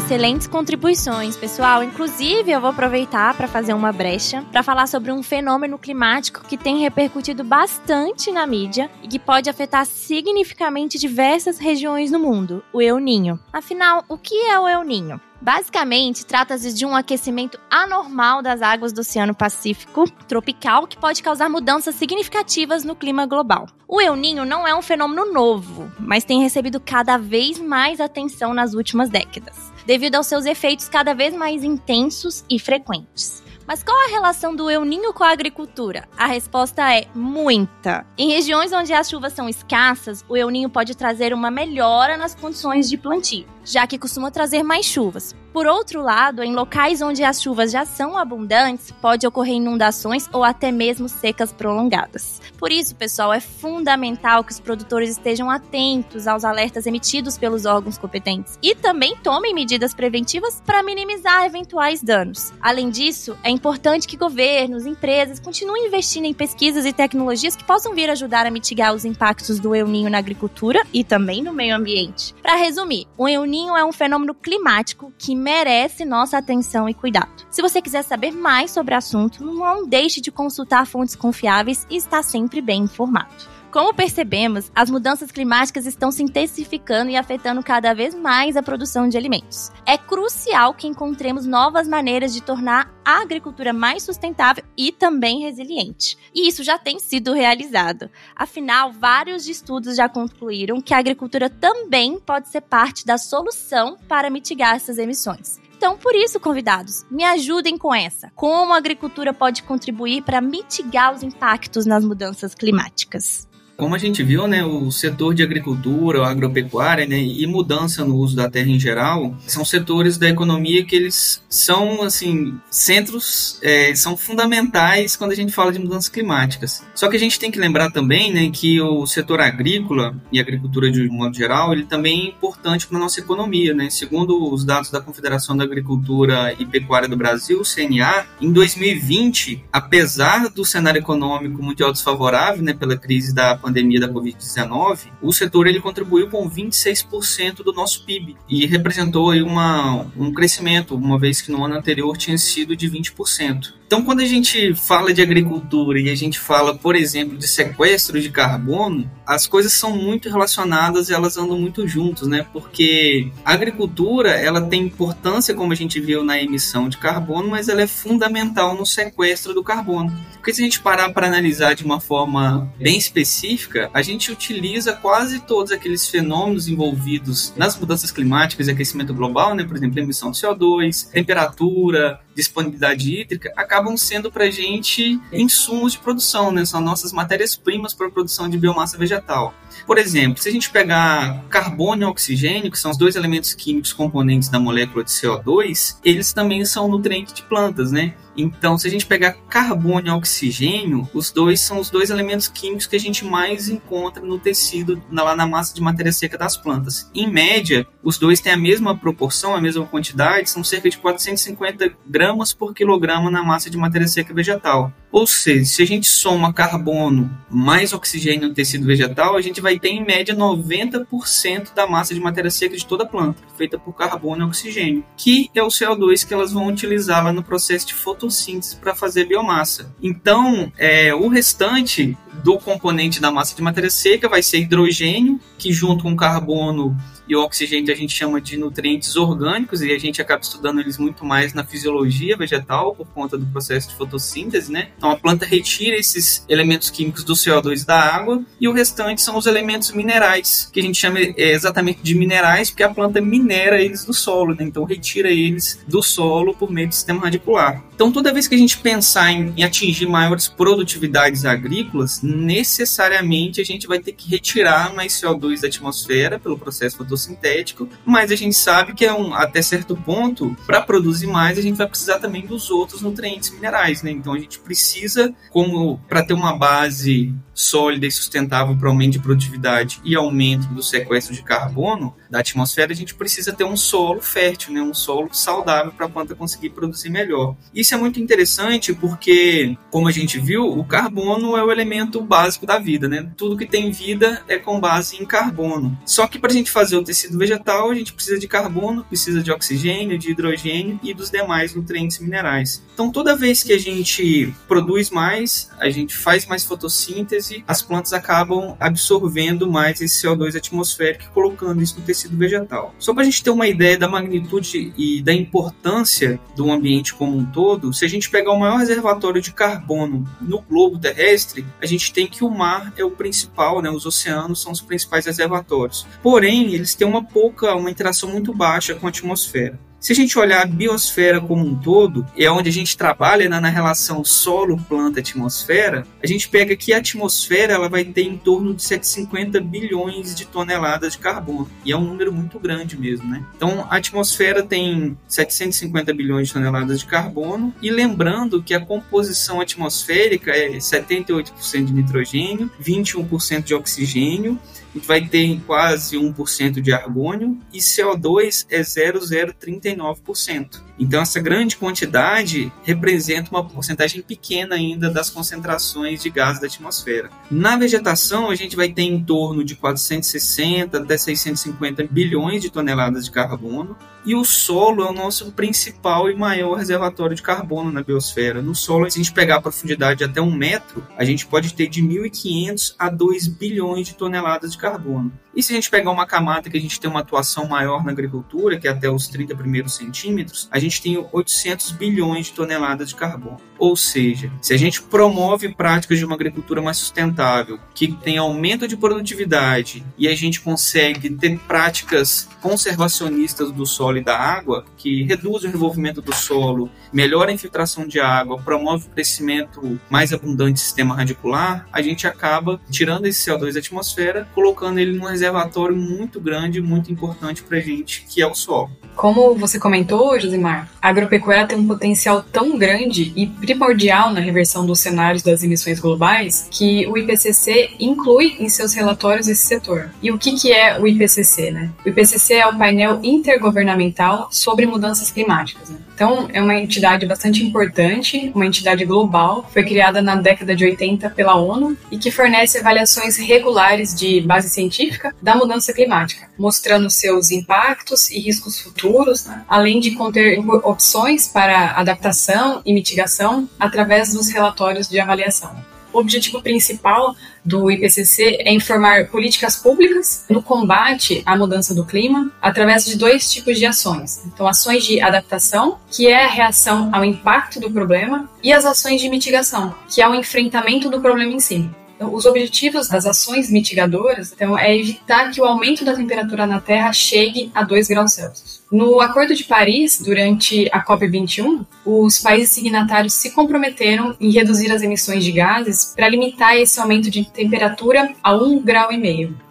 [0.10, 1.84] Excelentes contribuições, pessoal.
[1.84, 6.58] Inclusive, eu vou aproveitar para fazer uma brecha para falar sobre um fenômeno climático que
[6.58, 12.82] tem repercutido bastante na mídia e que pode afetar significativamente diversas regiões no mundo, o
[12.82, 13.40] El Ninho.
[13.54, 15.22] Afinal, o que é o El Ninho?
[15.40, 21.50] Basicamente, trata-se de um aquecimento anormal das águas do Oceano Pacífico tropical que pode causar
[21.50, 23.68] mudanças significativas no clima global.
[23.88, 28.56] O El Ninho não é um fenômeno novo, mas tem recebido cada vez mais atenção
[28.56, 33.42] nas últimas décadas devido aos seus efeitos cada vez mais intensos e frequentes.
[33.66, 36.08] Mas qual a relação do El Ninho com a agricultura?
[36.16, 38.06] A resposta é muita.
[38.16, 42.36] Em regiões onde as chuvas são escassas, o El Ninho pode trazer uma melhora nas
[42.36, 45.36] condições de plantio, já que costuma trazer mais chuvas.
[45.54, 50.44] Por outro lado, em locais onde as chuvas já são abundantes, pode ocorrer inundações ou
[50.44, 52.40] até mesmo secas prolongadas.
[52.58, 57.98] Por isso, pessoal, é fundamental que os produtores estejam atentos aos alertas emitidos pelos órgãos
[57.98, 62.54] competentes e também tomem medidas preventivas para minimizar eventuais danos.
[62.62, 67.96] Além disso, é importante que governos, empresas continuem investindo em pesquisas e tecnologias que possam
[67.96, 71.76] vir ajudar a mitigar os impactos do El Ninho na agricultura e também no meio
[71.76, 72.36] ambiente.
[72.42, 76.94] Para resumir, o El Ninho Ninho é um fenômeno climático que merece nossa atenção e
[76.94, 77.46] cuidado.
[77.52, 81.98] Se você quiser saber mais sobre o assunto, não deixe de consultar fontes confiáveis e
[81.98, 83.59] estar sempre bem informado.
[83.72, 89.08] Como percebemos, as mudanças climáticas estão se intensificando e afetando cada vez mais a produção
[89.08, 89.72] de alimentos.
[89.86, 96.18] É crucial que encontremos novas maneiras de tornar a agricultura mais sustentável e também resiliente.
[96.34, 98.10] E isso já tem sido realizado.
[98.36, 104.32] Afinal, vários estudos já concluíram que a agricultura também pode ser parte da solução para
[104.32, 105.60] mitigar essas emissões.
[105.78, 108.32] Então, por isso, convidados, me ajudem com essa.
[108.36, 113.49] Como a agricultura pode contribuir para mitigar os impactos nas mudanças climáticas?
[113.80, 118.36] Como a gente viu, né, o setor de agricultura, agropecuária né, e mudança no uso
[118.36, 124.18] da terra em geral são setores da economia que eles são assim centros, é, são
[124.18, 126.84] fundamentais quando a gente fala de mudanças climáticas.
[126.94, 130.92] Só que a gente tem que lembrar também né, que o setor agrícola e agricultura
[130.92, 133.74] de um modo geral ele também é importante para a nossa economia.
[133.74, 133.90] Né?
[133.90, 140.50] Segundo os dados da Confederação da Agricultura e Pecuária do Brasil, CNA, em 2020, apesar
[140.50, 145.68] do cenário econômico muito desfavorável né, pela crise da pandemia, pandemia da Covid-19, o setor
[145.68, 151.42] ele contribuiu com 26% do nosso PIB e representou aí uma, um crescimento, uma vez
[151.42, 153.79] que no ano anterior tinha sido de 20%.
[153.90, 158.22] Então, quando a gente fala de agricultura e a gente fala, por exemplo, de sequestro
[158.22, 162.46] de carbono, as coisas são muito relacionadas e elas andam muito juntos, né?
[162.54, 167.68] Porque a agricultura, ela tem importância, como a gente viu na emissão de carbono, mas
[167.68, 170.16] ela é fundamental no sequestro do carbono.
[170.34, 174.94] Porque se a gente parar para analisar de uma forma bem específica, a gente utiliza
[174.94, 179.64] quase todos aqueles fenômenos envolvidos nas mudanças climáticas e aquecimento global, né?
[179.64, 186.52] Por exemplo, emissão de CO2, temperatura, disponibilidade hídrica, acabam sendo para gente insumos de produção,
[186.52, 186.66] né?
[186.66, 189.54] São nossas matérias-primas para a produção de biomassa vegetal.
[189.86, 193.94] Por exemplo, se a gente pegar carbono e oxigênio, que são os dois elementos químicos
[193.94, 198.14] componentes da molécula de CO2, eles também são nutrientes de plantas, né?
[198.38, 202.88] Então, se a gente pegar carbono e oxigênio, os dois são os dois elementos químicos
[202.88, 207.10] que a gente mais encontra no tecido, lá na massa de matéria seca das plantas.
[207.14, 211.92] Em média, os dois têm a mesma proporção, a mesma quantidade, são cerca de 450
[212.08, 214.92] gramas por quilograma na massa de matéria seca vegetal.
[215.12, 219.80] Ou seja, se a gente soma carbono mais oxigênio no tecido vegetal, a gente vai
[219.80, 223.94] ter em média 90% da massa de matéria seca de toda a planta, feita por
[223.94, 227.94] carbono e oxigênio, que é o CO2 que elas vão utilizar lá no processo de
[227.96, 229.94] fotossíntese para fazer biomassa.
[230.02, 235.74] Então, é, o restante do componente da massa de matéria seca vai ser hidrogênio, que
[235.74, 236.96] junto com carbono
[237.30, 240.98] e o oxigênio a gente chama de nutrientes orgânicos e a gente acaba estudando eles
[240.98, 244.90] muito mais na fisiologia vegetal por conta do processo de fotossíntese, né?
[244.98, 249.38] Então a planta retira esses elementos químicos do CO2 da água e o restante são
[249.38, 253.80] os elementos minerais, que a gente chama é, exatamente de minerais porque a planta minera
[253.80, 254.64] eles do solo, né?
[254.64, 257.89] Então retira eles do solo por meio do sistema radicular.
[258.00, 263.66] Então toda vez que a gente pensar em, em atingir maiores produtividades agrícolas, necessariamente a
[263.66, 268.56] gente vai ter que retirar mais CO2 da atmosfera pelo processo fotossintético, mas a gente
[268.56, 272.46] sabe que é um, até certo ponto, para produzir mais, a gente vai precisar também
[272.46, 274.12] dos outros nutrientes minerais, né?
[274.12, 279.20] Então a gente precisa, como para ter uma base sólida e sustentável para aumento de
[279.20, 284.22] produtividade e aumento do sequestro de carbono da atmosfera, a gente precisa ter um solo
[284.22, 284.82] fértil, né?
[284.82, 287.58] um solo saudável para a planta conseguir produzir melhor.
[287.74, 292.66] Isso é muito interessante porque, como a gente viu, o carbono é o elemento básico
[292.66, 293.10] da vida.
[293.10, 293.30] Né?
[293.36, 295.98] Tudo que tem vida é com base em carbono.
[296.06, 299.42] Só que para a gente fazer o tecido vegetal, a gente precisa de carbono, precisa
[299.42, 302.82] de oxigênio, de hidrogênio e dos demais nutrientes minerais.
[302.94, 308.14] Então, toda vez que a gente produz mais, a gente faz mais fotossíntese, as plantas
[308.14, 312.94] acabam absorvendo mais esse CO2 atmosférico e colocando isso no tecido vegetal.
[313.00, 317.38] Só para a gente ter uma ideia da magnitude e da importância do ambiente como
[317.38, 321.86] um todo, se a gente pegar o maior reservatório de carbono no globo terrestre, a
[321.86, 323.90] gente tem que o mar é o principal, né?
[323.90, 326.06] os oceanos são os principais reservatórios.
[326.22, 329.80] Porém, eles têm uma pouca, uma interação muito baixa com a atmosfera.
[330.00, 333.60] Se a gente olhar a biosfera como um todo, é onde a gente trabalha né,
[333.60, 338.38] na relação solo, planta, atmosfera, a gente pega que a atmosfera ela vai ter em
[338.38, 341.70] torno de 750 bilhões de toneladas de carbono.
[341.84, 343.44] E é um número muito grande mesmo, né?
[343.56, 347.74] Então, a atmosfera tem 750 bilhões de toneladas de carbono.
[347.82, 354.58] E lembrando que a composição atmosférica é 78% de nitrogênio, 21% de oxigênio
[354.90, 360.82] a gente vai ter quase 1% de argônio e CO2 é 0,039%.
[361.00, 367.30] Então, essa grande quantidade representa uma porcentagem pequena ainda das concentrações de gases da atmosfera.
[367.50, 373.26] Na vegetação, a gente vai ter em torno de 460 até 650 bilhões de toneladas
[373.26, 378.04] de carbono, e o solo é o nosso principal e maior reservatório de carbono na
[378.04, 378.62] biosfera.
[378.62, 381.88] No solo, se a gente pegar a profundidade até um metro, a gente pode ter
[381.88, 385.32] de 1.500 a 2 bilhões de toneladas de carbono.
[385.56, 388.12] E se a gente pegar uma camada que a gente tem uma atuação maior na
[388.12, 393.10] agricultura, que é até os 30 primeiros centímetros, a gente tem 800 bilhões de toneladas
[393.10, 393.58] de carbono.
[393.78, 398.88] Ou seja, se a gente promove práticas de uma agricultura mais sustentável, que tem aumento
[398.88, 405.24] de produtividade e a gente consegue ter práticas conservacionistas do solo e da água, que
[405.24, 410.74] reduzem o envolvimento do solo, melhora a infiltração de água, promove o crescimento mais abundante
[410.74, 415.96] do sistema radicular, a gente acaba tirando esse CO2 da atmosfera, colocando ele num reservatório
[415.96, 418.92] muito grande, muito importante para a gente, que é o solo.
[419.16, 424.86] Como você comentou, Josimar, a agropecuária tem um potencial tão grande e primordial na reversão
[424.86, 430.10] dos cenários das emissões globais que o IPCC inclui em seus relatórios esse setor.
[430.22, 431.72] E o que, que é o IPCC?
[431.72, 431.90] Né?
[432.06, 435.90] O IPCC é o painel intergovernamental sobre mudanças climáticas.
[435.90, 435.98] Né?
[436.20, 441.30] Então, é uma entidade bastante importante, uma entidade global, foi criada na década de 80
[441.30, 447.52] pela ONU e que fornece avaliações regulares de base científica da mudança climática, mostrando seus
[447.52, 449.64] impactos e riscos futuros, né?
[449.68, 455.76] além de conter opções para adaptação e mitigação através dos relatórios de avaliação.
[456.12, 462.52] O objetivo principal do IPCC é informar políticas públicas no combate à mudança do clima
[462.62, 464.42] através de dois tipos de ações.
[464.46, 469.22] Então, ações de adaptação, que é a reação ao impacto do problema, e as ações
[469.22, 471.90] de mitigação, que é o enfrentamento do problema em si.
[472.20, 477.14] Os objetivos das ações mitigadoras então, é evitar que o aumento da temperatura na Terra
[477.14, 478.79] chegue a 2 graus Celsius.
[478.92, 485.04] No Acordo de Paris, durante a COP21, os países signatários se comprometeram em reduzir as
[485.04, 489.10] emissões de gases para limitar esse aumento de temperatura a 1,5 grau.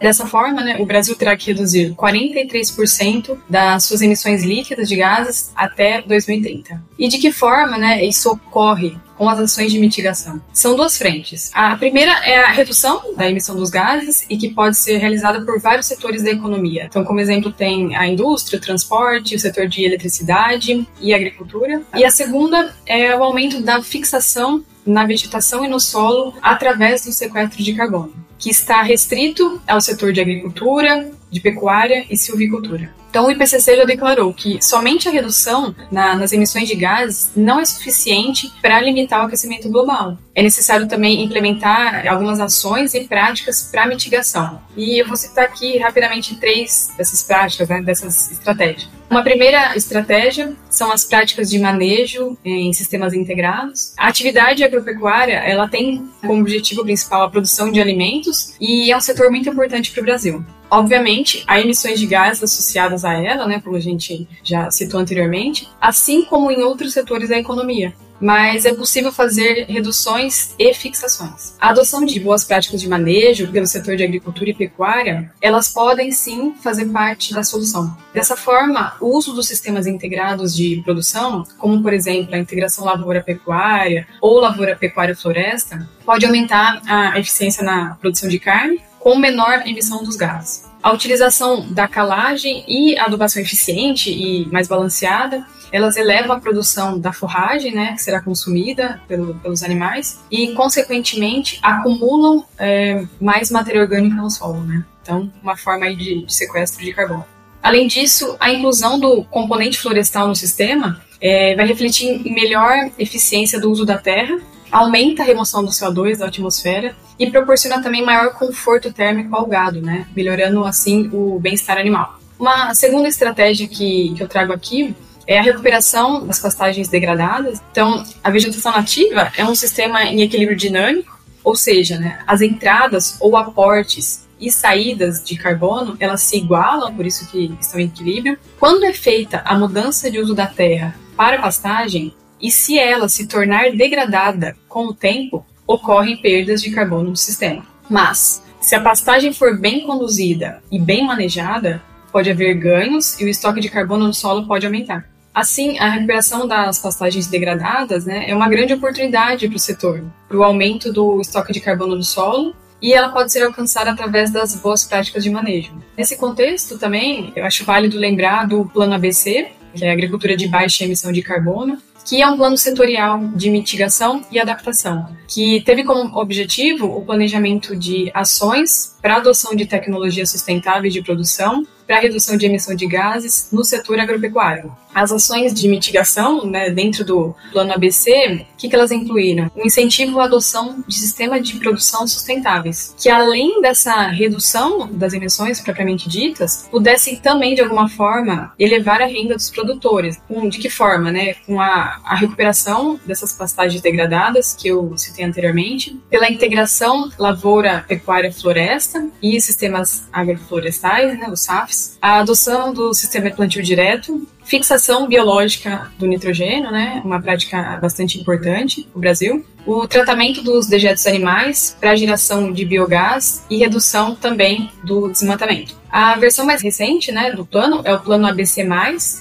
[0.00, 5.52] Dessa forma, né, o Brasil terá que reduzir 43% das suas emissões líquidas de gases
[5.54, 6.80] até 2030.
[6.98, 8.96] E de que forma né, isso ocorre?
[9.18, 10.40] com as ações de mitigação.
[10.52, 11.50] São duas frentes.
[11.52, 15.60] A primeira é a redução da emissão dos gases e que pode ser realizada por
[15.60, 16.84] vários setores da economia.
[16.84, 21.82] Então, como exemplo, tem a indústria, o transporte, o setor de eletricidade e agricultura.
[21.94, 27.12] E a segunda é o aumento da fixação na vegetação e no solo através do
[27.12, 32.94] sequestro de carbono, que está restrito ao setor de agricultura, de pecuária e silvicultura.
[33.08, 37.58] Então, o IPCC já declarou que somente a redução na, nas emissões de gases não
[37.58, 40.16] é suficiente para limitar o aquecimento global.
[40.34, 44.60] É necessário também implementar algumas ações e práticas para mitigação.
[44.76, 48.88] E eu vou citar aqui rapidamente três dessas práticas, né, dessas estratégias.
[49.10, 53.94] Uma primeira estratégia são as práticas de manejo em sistemas integrados.
[53.96, 59.00] A atividade agropecuária ela tem como objetivo principal a produção de alimentos e é um
[59.00, 60.44] setor muito importante para o Brasil.
[60.70, 65.68] Obviamente, há emissões de gases associadas a ela, né, como a gente já citou anteriormente,
[65.80, 71.54] assim como em outros setores da economia mas é possível fazer reduções e fixações.
[71.60, 76.10] A adoção de boas práticas de manejo pelo setor de agricultura e pecuária, elas podem
[76.10, 77.96] sim fazer parte da solução.
[78.12, 84.06] Dessa forma, o uso dos sistemas integrados de produção, como por exemplo a integração lavoura-pecuária
[84.20, 90.68] ou lavoura-pecuária-floresta, pode aumentar a eficiência na produção de carne com menor emissão dos gases.
[90.88, 97.12] A utilização da calagem e adubação eficiente e mais balanceada, elas elevam a produção da
[97.12, 104.16] forragem, né, que será consumida pelo, pelos animais, e, consequentemente, acumulam é, mais matéria orgânica
[104.16, 104.82] no solo, né?
[105.02, 107.26] Então, uma forma de, de sequestro de carbono.
[107.62, 113.60] Além disso, a inclusão do componente florestal no sistema é, vai refletir em melhor eficiência
[113.60, 114.38] do uso da terra,
[114.70, 119.80] aumenta a remoção do CO2 da atmosfera e proporciona também maior conforto térmico ao gado,
[119.80, 120.06] né?
[120.14, 122.18] melhorando assim o bem-estar animal.
[122.38, 124.94] Uma segunda estratégia que, que eu trago aqui
[125.26, 127.60] é a recuperação das pastagens degradadas.
[127.70, 133.16] Então, a vegetação nativa é um sistema em equilíbrio dinâmico, ou seja, né, as entradas
[133.20, 138.38] ou aportes e saídas de carbono, elas se igualam, por isso que estão em equilíbrio.
[138.58, 143.26] Quando é feita a mudança de uso da terra para pastagem, e se ela se
[143.26, 147.64] tornar degradada com o tempo, ocorrem perdas de carbono no sistema.
[147.88, 153.28] Mas, se a pastagem for bem conduzida e bem manejada, pode haver ganhos e o
[153.28, 155.08] estoque de carbono no solo pode aumentar.
[155.34, 160.36] Assim, a recuperação das pastagens degradadas né, é uma grande oportunidade para o setor, para
[160.36, 164.54] o aumento do estoque de carbono no solo e ela pode ser alcançada através das
[164.56, 165.72] boas práticas de manejo.
[165.96, 170.48] Nesse contexto também, eu acho válido lembrar do Plano ABC, que é a agricultura de
[170.48, 175.84] baixa emissão de carbono, que é um plano setorial de mitigação e adaptação, que teve
[175.84, 182.36] como objetivo o planejamento de ações para adoção de tecnologias sustentáveis de produção para redução
[182.36, 184.76] de emissão de gases no setor agropecuário.
[184.94, 189.50] As ações de mitigação, né, dentro do plano ABC, o que, que elas incluíram?
[189.54, 195.60] O incentivo à adoção de sistemas de produção sustentáveis, que além dessa redução das emissões
[195.60, 200.20] propriamente ditas, pudessem também, de alguma forma, elevar a renda dos produtores.
[200.26, 201.12] Com, de que forma?
[201.12, 201.34] Né?
[201.46, 208.32] Com a, a recuperação dessas pastagens degradadas, que eu citei anteriormente, pela integração lavoura, pecuária,
[208.32, 215.06] floresta e sistemas agroflorestais, né, os SAFs, a adoção do sistema de plantio direto, fixação
[215.06, 221.76] biológica do nitrogênio, né, uma prática bastante importante no Brasil, o tratamento dos dejetos animais
[221.78, 225.76] para geração de biogás e redução também do desmatamento.
[225.90, 228.66] A versão mais recente né, do plano é o plano ABC+,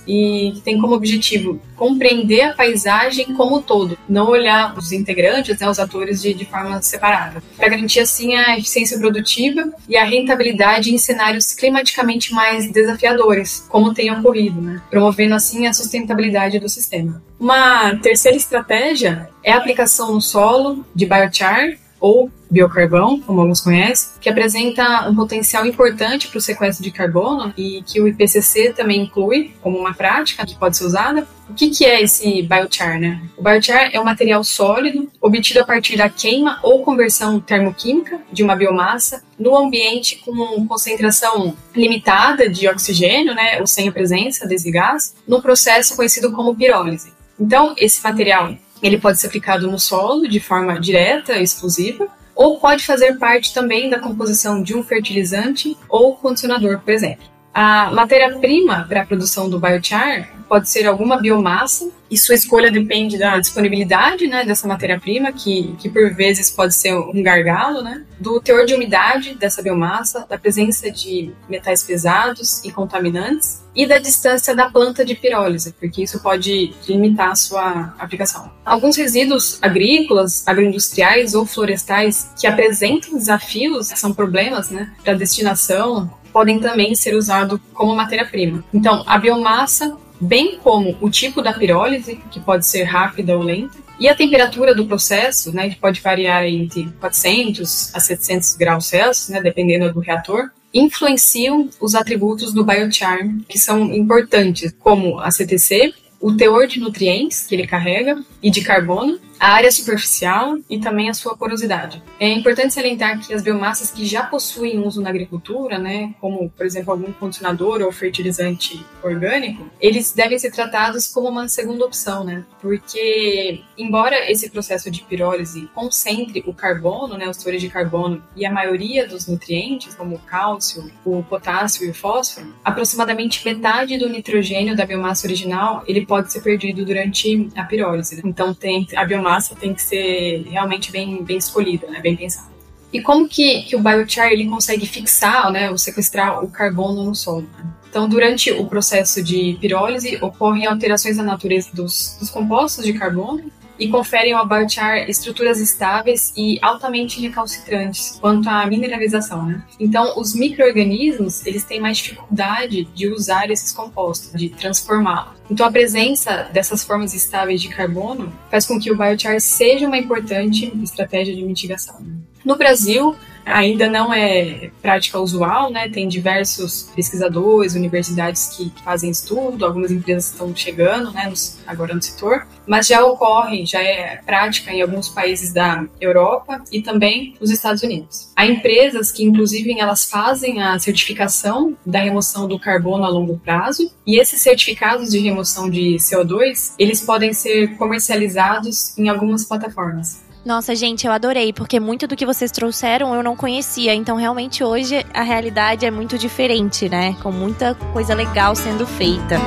[0.08, 5.70] e tem como objetivo compreender a paisagem como um todo, não olhar os integrantes, né,
[5.70, 10.94] os atores de, de forma separada, para garantir assim a eficiência produtiva e a rentabilidade
[10.94, 17.22] em cenários climaticamente mais desafiadores, como tem ocorrido, né, promovendo assim a sustentabilidade do sistema.
[17.40, 24.10] Uma terceira estratégia é a aplicação no solo de biochar ou biocarvão, como alguns conhecem,
[24.22, 29.02] que apresenta um potencial importante para o sequestro de carbono e que o IPCC também
[29.02, 31.28] inclui como uma prática que pode ser usada.
[31.50, 33.00] O que, que é esse biochar?
[33.00, 33.22] Né?
[33.38, 38.44] O biochar é um material sólido obtido a partir da queima ou conversão termoquímica de
[38.44, 44.72] uma biomassa no ambiente com concentração limitada de oxigênio, né, ou sem a presença desse
[44.72, 47.17] gás, no processo conhecido como pirólise.
[47.40, 52.86] Então, esse material ele pode ser aplicado no solo de forma direta exclusiva, ou pode
[52.86, 57.26] fazer parte também da composição de um fertilizante ou condicionador, por exemplo.
[57.60, 63.18] A matéria-prima para a produção do biochar pode ser alguma biomassa e sua escolha depende
[63.18, 68.40] da disponibilidade né, dessa matéria-prima, que, que por vezes pode ser um gargalo, né, do
[68.40, 74.56] teor de umidade dessa biomassa, da presença de metais pesados e contaminantes e da distância
[74.56, 78.52] da planta de pirólise, porque isso pode limitar a sua aplicação.
[78.64, 86.60] Alguns resíduos agrícolas, agroindustriais ou florestais que apresentam desafios, são problemas né, para destinação, podem
[86.60, 88.64] também ser usados como matéria-prima.
[88.72, 93.76] Então, a biomassa bem como o tipo da pirólise, que pode ser rápida ou lenta,
[94.00, 99.30] e a temperatura do processo, né, que pode variar entre 400 a 700 graus Celsius,
[99.30, 103.18] né, dependendo do reator, influenciam os atributos do biochar,
[103.50, 108.62] que são importantes, como a CTC, o teor de nutrientes que ele carrega e de
[108.62, 112.02] carbono, a área superficial e também a sua porosidade.
[112.20, 116.66] É importante salientar que as biomassas que já possuem uso na agricultura, né, como por
[116.66, 122.44] exemplo algum condicionador ou fertilizante orgânico, eles devem ser tratados como uma segunda opção, né,
[122.62, 128.46] porque embora esse processo de pirólise concentre o carbono, né, os teores de carbono e
[128.46, 134.10] a maioria dos nutrientes, como o cálcio, o potássio e o fósforo, aproximadamente metade do
[134.10, 138.22] nitrogênio da biomassa original ele pode ser perdido durante a pirólise.
[138.24, 142.00] Então tem a biomassa tem que ser realmente bem, bem escolhida, né?
[142.00, 142.48] bem pensada.
[142.92, 147.14] E como que, que o biochar ele consegue fixar, né, ou sequestrar o carbono no
[147.14, 147.42] solo?
[147.58, 147.66] Né?
[147.90, 153.52] Então, durante o processo de pirólise, ocorrem alterações na natureza dos, dos compostos de carbono
[153.80, 159.46] e conferem ao biochar estruturas estáveis e altamente recalcitrantes quanto à mineralização.
[159.46, 159.64] Né?
[159.80, 165.38] Então, os micro-organismos eles têm mais dificuldade de usar esses compostos, de transformá-los.
[165.50, 169.98] Então, a presença dessas formas estáveis de carbono faz com que o biochar seja uma
[169.98, 172.06] importante estratégia de mitigação.
[172.44, 173.16] No Brasil,
[173.48, 175.90] ainda não é prática usual, né?
[175.90, 181.32] Tem diversos pesquisadores, universidades que fazem estudo, algumas empresas estão chegando, né,
[181.66, 186.82] agora no setor, mas já ocorre, já é prática em alguns países da Europa e
[186.82, 188.32] também nos Estados Unidos.
[188.36, 193.92] Há empresas que, inclusive, elas fazem a certificação da remoção do carbono a longo prazo
[194.06, 200.27] e esses certificados de remoção de CO2, eles podem ser comercializados em algumas plataformas.
[200.48, 203.94] Nossa, gente, eu adorei, porque muito do que vocês trouxeram eu não conhecia.
[203.94, 207.18] Então, realmente, hoje a realidade é muito diferente, né?
[207.22, 209.38] Com muita coisa legal sendo feita.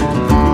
[0.00, 0.47] Bom,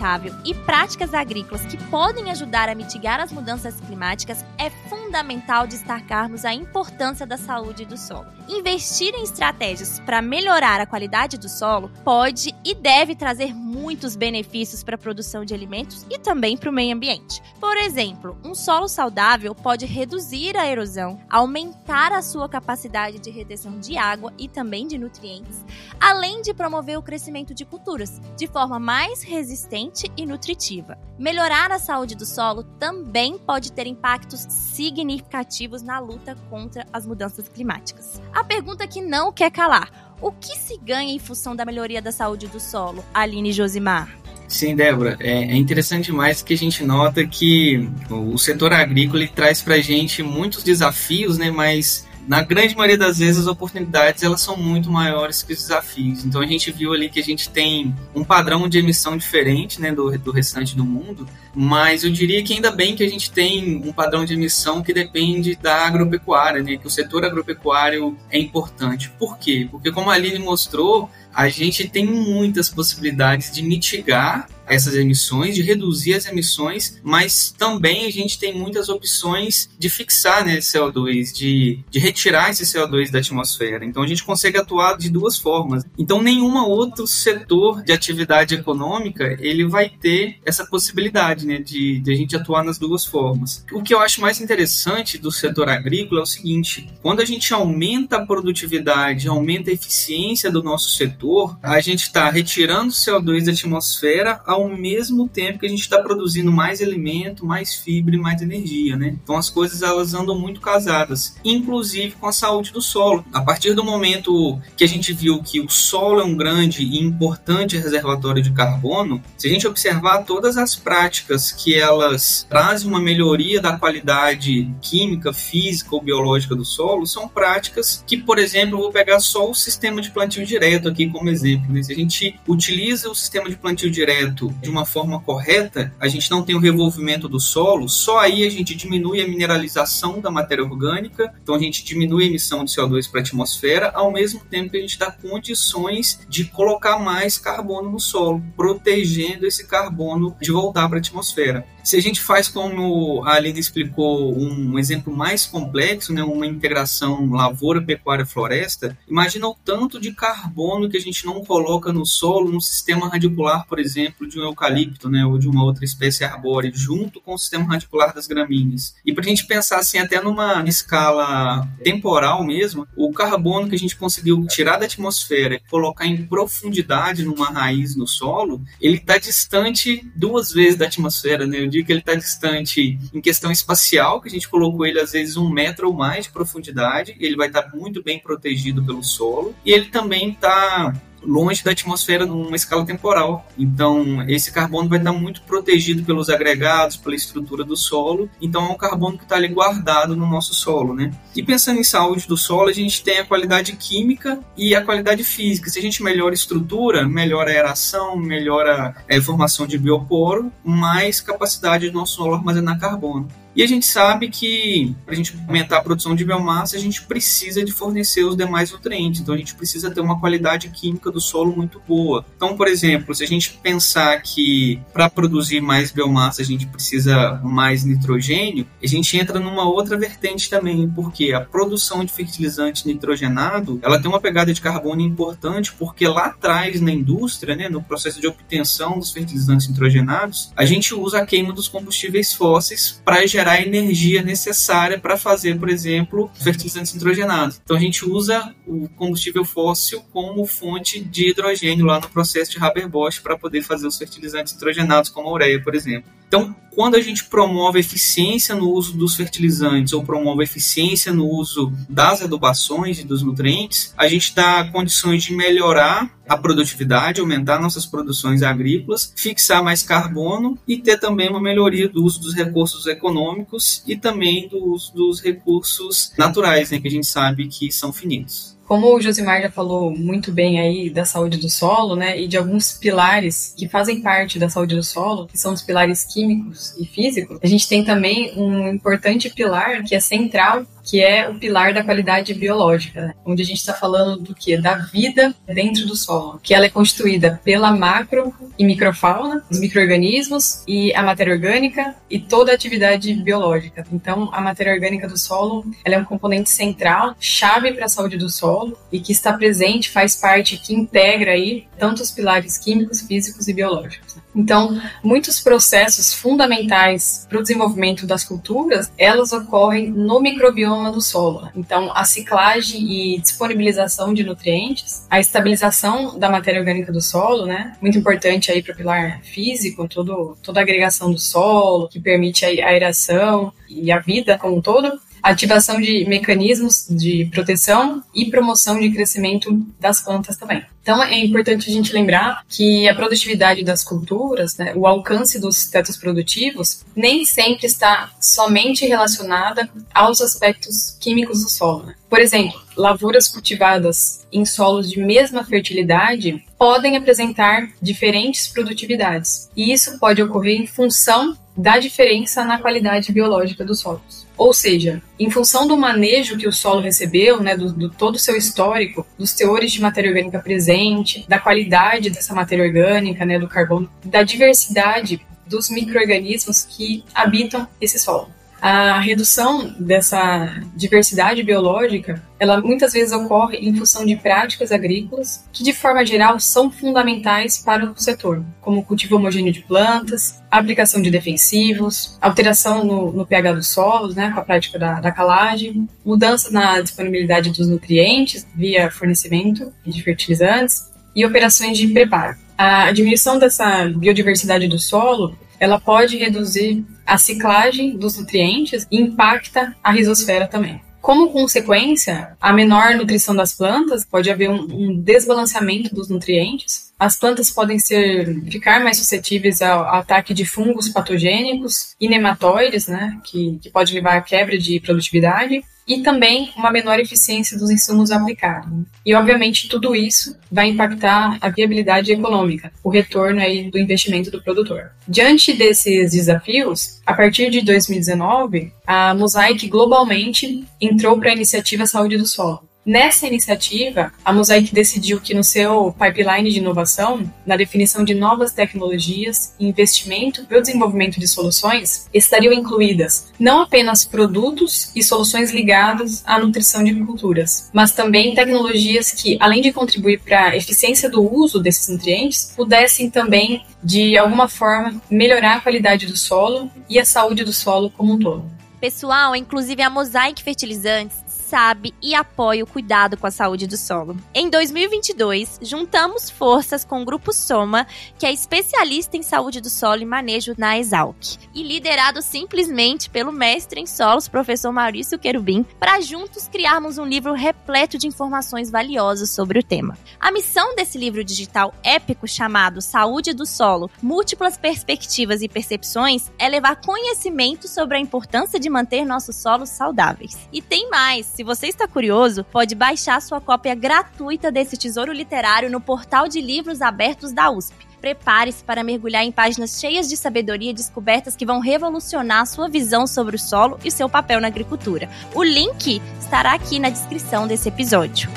[0.00, 6.44] sustentável, e práticas agrícolas que podem ajudar a mitigar as mudanças climáticas, é fundamental destacarmos
[6.44, 8.26] a importância da saúde do solo.
[8.48, 14.82] Investir em estratégias para melhorar a qualidade do solo pode e deve trazer muitos benefícios
[14.82, 17.42] para a produção de alimentos e também para o meio ambiente.
[17.60, 23.78] Por exemplo, um solo saudável pode reduzir a erosão, aumentar a sua capacidade de retenção
[23.78, 25.64] de água e também de nutrientes,
[26.00, 30.98] além de promover o crescimento de culturas de forma mais resistente e nutritiva.
[31.18, 37.48] Melhorar a saúde do solo também pode ter impactos significativos na luta contra as mudanças
[37.48, 38.20] climáticas.
[38.32, 42.12] A pergunta que não quer calar: o que se ganha em função da melhoria da
[42.12, 44.20] saúde do solo, Aline Josimar?
[44.50, 49.62] Sim, Débora, é, é interessante demais que a gente nota que o setor agrícola traz
[49.62, 54.40] para a gente muitos desafios, né, mas na grande maioria das vezes as oportunidades elas
[54.40, 56.24] são muito maiores que os desafios.
[56.24, 59.92] Então a gente viu ali que a gente tem um padrão de emissão diferente né,
[59.92, 63.82] do, do restante do mundo, mas eu diria que ainda bem que a gente tem
[63.84, 69.10] um padrão de emissão que depende da agropecuária, né, que o setor agropecuário é importante.
[69.18, 69.68] Por quê?
[69.70, 75.62] Porque como a Aline mostrou, a gente tem muitas possibilidades de mitigar essas emissões, de
[75.62, 81.80] reduzir as emissões, mas também a gente tem muitas opções de fixar né, CO2, de,
[81.90, 83.84] de retirar esse CO2 da atmosfera.
[83.84, 85.84] Então a gente consegue atuar de duas formas.
[85.98, 92.12] Então nenhum outro setor de atividade econômica ele vai ter essa possibilidade né, de, de
[92.12, 93.64] a gente atuar nas duas formas.
[93.72, 97.52] O que eu acho mais interessante do setor agrícola é o seguinte: quando a gente
[97.52, 103.52] aumenta a produtividade, aumenta a eficiência do nosso setor, a gente está retirando CO2 da
[103.52, 108.42] atmosfera ao mesmo tempo que a gente está produzindo mais alimento, mais fibra e mais
[108.42, 109.16] energia, né?
[109.22, 113.24] Então as coisas elas andam muito casadas, inclusive com a saúde do solo.
[113.32, 117.00] A partir do momento que a gente viu que o solo é um grande e
[117.00, 123.00] importante reservatório de carbono, se a gente observar todas as práticas que elas trazem uma
[123.00, 128.92] melhoria da qualidade química, física ou biológica do solo, são práticas que, por exemplo, vou
[128.92, 131.72] pegar só o sistema de plantio direto aqui como exemplo.
[131.72, 131.82] Né?
[131.82, 136.30] Se a gente utiliza o sistema de plantio direto de uma forma correta, a gente
[136.30, 140.64] não tem o revolvimento do solo, só aí a gente diminui a mineralização da matéria
[140.64, 144.70] orgânica, então a gente diminui a emissão de CO2 para a atmosfera, ao mesmo tempo
[144.70, 150.50] que a gente dá condições de colocar mais carbono no solo, protegendo esse carbono de
[150.50, 151.66] voltar para a atmosfera.
[151.82, 157.30] Se a gente faz como a Aline explicou, um exemplo mais complexo, né, uma integração
[157.30, 162.52] lavoura, pecuária, floresta, imagina o tanto de carbono que a gente não coloca no solo,
[162.52, 166.70] no sistema radicular, por exemplo, de um eucalipto, né, ou de uma outra espécie arbórea,
[166.74, 168.94] junto com o sistema radicular das gramíneas.
[169.04, 173.78] E para a gente pensar assim, até numa escala temporal mesmo, o carbono que a
[173.78, 179.18] gente conseguiu tirar da atmosfera e colocar em profundidade numa raiz no solo, ele está
[179.18, 181.69] distante duas vezes da atmosfera, né?
[181.70, 185.36] Digo que ele está distante em questão espacial, que a gente colocou ele às vezes
[185.36, 189.54] um metro ou mais de profundidade, ele vai estar tá muito bem protegido pelo solo,
[189.64, 190.92] e ele também está
[191.22, 193.46] longe da atmosfera numa escala temporal.
[193.58, 198.28] Então, esse carbono vai estar muito protegido pelos agregados, pela estrutura do solo.
[198.40, 201.10] Então, é um carbono que está ali guardado no nosso solo, né?
[201.34, 205.24] E pensando em saúde do solo, a gente tem a qualidade química e a qualidade
[205.24, 205.70] física.
[205.70, 211.20] Se a gente melhora a estrutura, melhora a aeração, melhora a formação de bioporo, mais
[211.20, 213.28] capacidade do nosso solo armazenar carbono.
[213.60, 217.02] E a gente sabe que para a gente aumentar a produção de biomassa, a gente
[217.02, 219.20] precisa de fornecer os demais nutrientes.
[219.20, 222.24] Então a gente precisa ter uma qualidade química do solo muito boa.
[222.34, 227.38] Então, por exemplo, se a gente pensar que para produzir mais biomassa a gente precisa
[227.44, 233.78] mais nitrogênio, a gente entra numa outra vertente também, porque a produção de fertilizante nitrogenado,
[233.82, 238.22] ela tem uma pegada de carbono importante, porque lá atrás na indústria, né, no processo
[238.22, 243.49] de obtenção dos fertilizantes nitrogenados, a gente usa a queima dos combustíveis fósseis para gerar
[243.50, 247.60] gerar a energia necessária para fazer, por exemplo, fertilizantes nitrogenados.
[247.62, 252.58] Então a gente usa o combustível fóssil como fonte de hidrogênio lá no processo de
[252.58, 256.10] Haber-Bosch para poder fazer os fertilizantes nitrogenados, como a ureia, por exemplo.
[256.28, 261.72] Então, quando a gente promove eficiência no uso dos fertilizantes ou promove eficiência no uso
[261.88, 267.84] das adubações e dos nutrientes, a gente dá condições de melhorar a produtividade, aumentar nossas
[267.84, 273.82] produções agrícolas, fixar mais carbono e ter também uma melhoria do uso dos recursos econômicos
[273.84, 278.56] e também do uso dos recursos naturais, né, que a gente sabe que são finitos.
[278.64, 282.36] Como o Josimar já falou muito bem aí da saúde do solo, né, e de
[282.36, 286.86] alguns pilares que fazem parte da saúde do solo, que são os pilares químicos e
[286.86, 291.72] físicos, a gente tem também um importante pilar que é central que é o pilar
[291.72, 293.14] da qualidade biológica, né?
[293.24, 294.56] onde a gente está falando do que?
[294.56, 300.62] Da vida dentro do solo, que ela é constituída pela macro e microfauna, os micro-organismos
[300.66, 303.86] e a matéria orgânica e toda a atividade biológica.
[303.92, 308.16] Então, a matéria orgânica do solo ela é um componente central, chave para a saúde
[308.16, 313.00] do solo e que está presente, faz parte, que integra aí tanto os pilares químicos,
[313.00, 314.09] físicos e biológicos.
[314.34, 321.48] Então, muitos processos fundamentais para o desenvolvimento das culturas, elas ocorrem no microbioma do solo.
[321.54, 327.76] Então, a ciclagem e disponibilização de nutrientes, a estabilização da matéria orgânica do solo, né?
[327.80, 332.44] Muito importante aí para o pilar físico, todo, toda a agregação do solo, que permite
[332.44, 338.78] a aeração e a vida como um todo ativação de mecanismos de proteção e promoção
[338.78, 340.64] de crescimento das plantas também.
[340.82, 345.66] Então é importante a gente lembrar que a produtividade das culturas, né, o alcance dos
[345.66, 351.84] tetos produtivos, nem sempre está somente relacionada aos aspectos químicos do solo.
[351.84, 351.94] Né?
[352.08, 359.98] Por exemplo, lavouras cultivadas em solos de mesma fertilidade podem apresentar diferentes produtividades, e isso
[359.98, 364.19] pode ocorrer em função da diferença na qualidade biológica dos solos.
[364.40, 368.18] Ou seja, em função do manejo que o solo recebeu, né, do, do todo o
[368.18, 373.46] seu histórico, dos teores de matéria orgânica presente, da qualidade dessa matéria orgânica, né, do
[373.46, 378.30] carbono, da diversidade dos micro-organismos que habitam esse solo
[378.60, 385.64] a redução dessa diversidade biológica, ela muitas vezes ocorre em função de práticas agrícolas que,
[385.64, 391.10] de forma geral, são fundamentais para o setor, como cultivo homogêneo de plantas, aplicação de
[391.10, 396.50] defensivos, alteração no, no pH dos solos, né, com a prática da, da calagem, mudança
[396.50, 402.36] na disponibilidade dos nutrientes via fornecimento de fertilizantes e operações de preparo.
[402.56, 409.76] A diminuição dessa biodiversidade do solo ela pode reduzir a ciclagem dos nutrientes e impacta
[409.84, 410.80] a risosfera também.
[411.00, 416.89] Como consequência, a menor nutrição das plantas pode haver um, um desbalanceamento dos nutrientes.
[417.00, 423.18] As plantas podem ser ficar mais suscetíveis ao, ataque de fungos patogênicos e nematóides, né,
[423.24, 428.10] que, que pode levar à quebra de produtividade e também uma menor eficiência dos insumos
[428.12, 428.70] aplicados.
[429.04, 434.42] E, obviamente, tudo isso vai impactar a viabilidade econômica, o retorno aí do investimento do
[434.42, 434.92] produtor.
[435.08, 442.16] Diante desses desafios, a partir de 2019, a Mosaic globalmente entrou para a iniciativa Saúde
[442.16, 448.02] do Solo, Nessa iniciativa, a Mosaic decidiu que no seu pipeline de inovação, na definição
[448.04, 454.90] de novas tecnologias e investimento para o desenvolvimento de soluções, estariam incluídas não apenas produtos
[454.96, 460.48] e soluções ligados à nutrição de culturas, mas também tecnologias que, além de contribuir para
[460.48, 466.16] a eficiência do uso desses nutrientes, pudessem também, de alguma forma, melhorar a qualidade do
[466.16, 468.44] solo e a saúde do solo como um todo.
[468.80, 471.19] Pessoal, inclusive a Mosaic Fertilizantes
[471.50, 474.16] sabe e apoia o cuidado com a saúde do solo.
[474.32, 480.00] Em 2022, juntamos forças com o Grupo Soma, que é especialista em saúde do solo
[480.00, 486.00] e manejo na Exalc, e liderado simplesmente pelo mestre em solos, professor Maurício Querubim, para
[486.00, 489.98] juntos criarmos um livro repleto de informações valiosas sobre o tema.
[490.20, 496.48] A missão desse livro digital épico chamado Saúde do Solo: Múltiplas Perspectivas e Percepções é
[496.48, 500.38] levar conhecimento sobre a importância de manter nossos solos saudáveis.
[500.52, 501.39] E tem mais!
[501.40, 506.38] Se você está curioso, pode baixar sua cópia gratuita desse tesouro literário no portal de
[506.38, 507.74] livros abertos da USP.
[507.98, 513.06] Prepare-se para mergulhar em páginas cheias de sabedoria e descobertas que vão revolucionar sua visão
[513.06, 515.08] sobre o solo e seu papel na agricultura.
[515.34, 518.28] O link estará aqui na descrição desse episódio.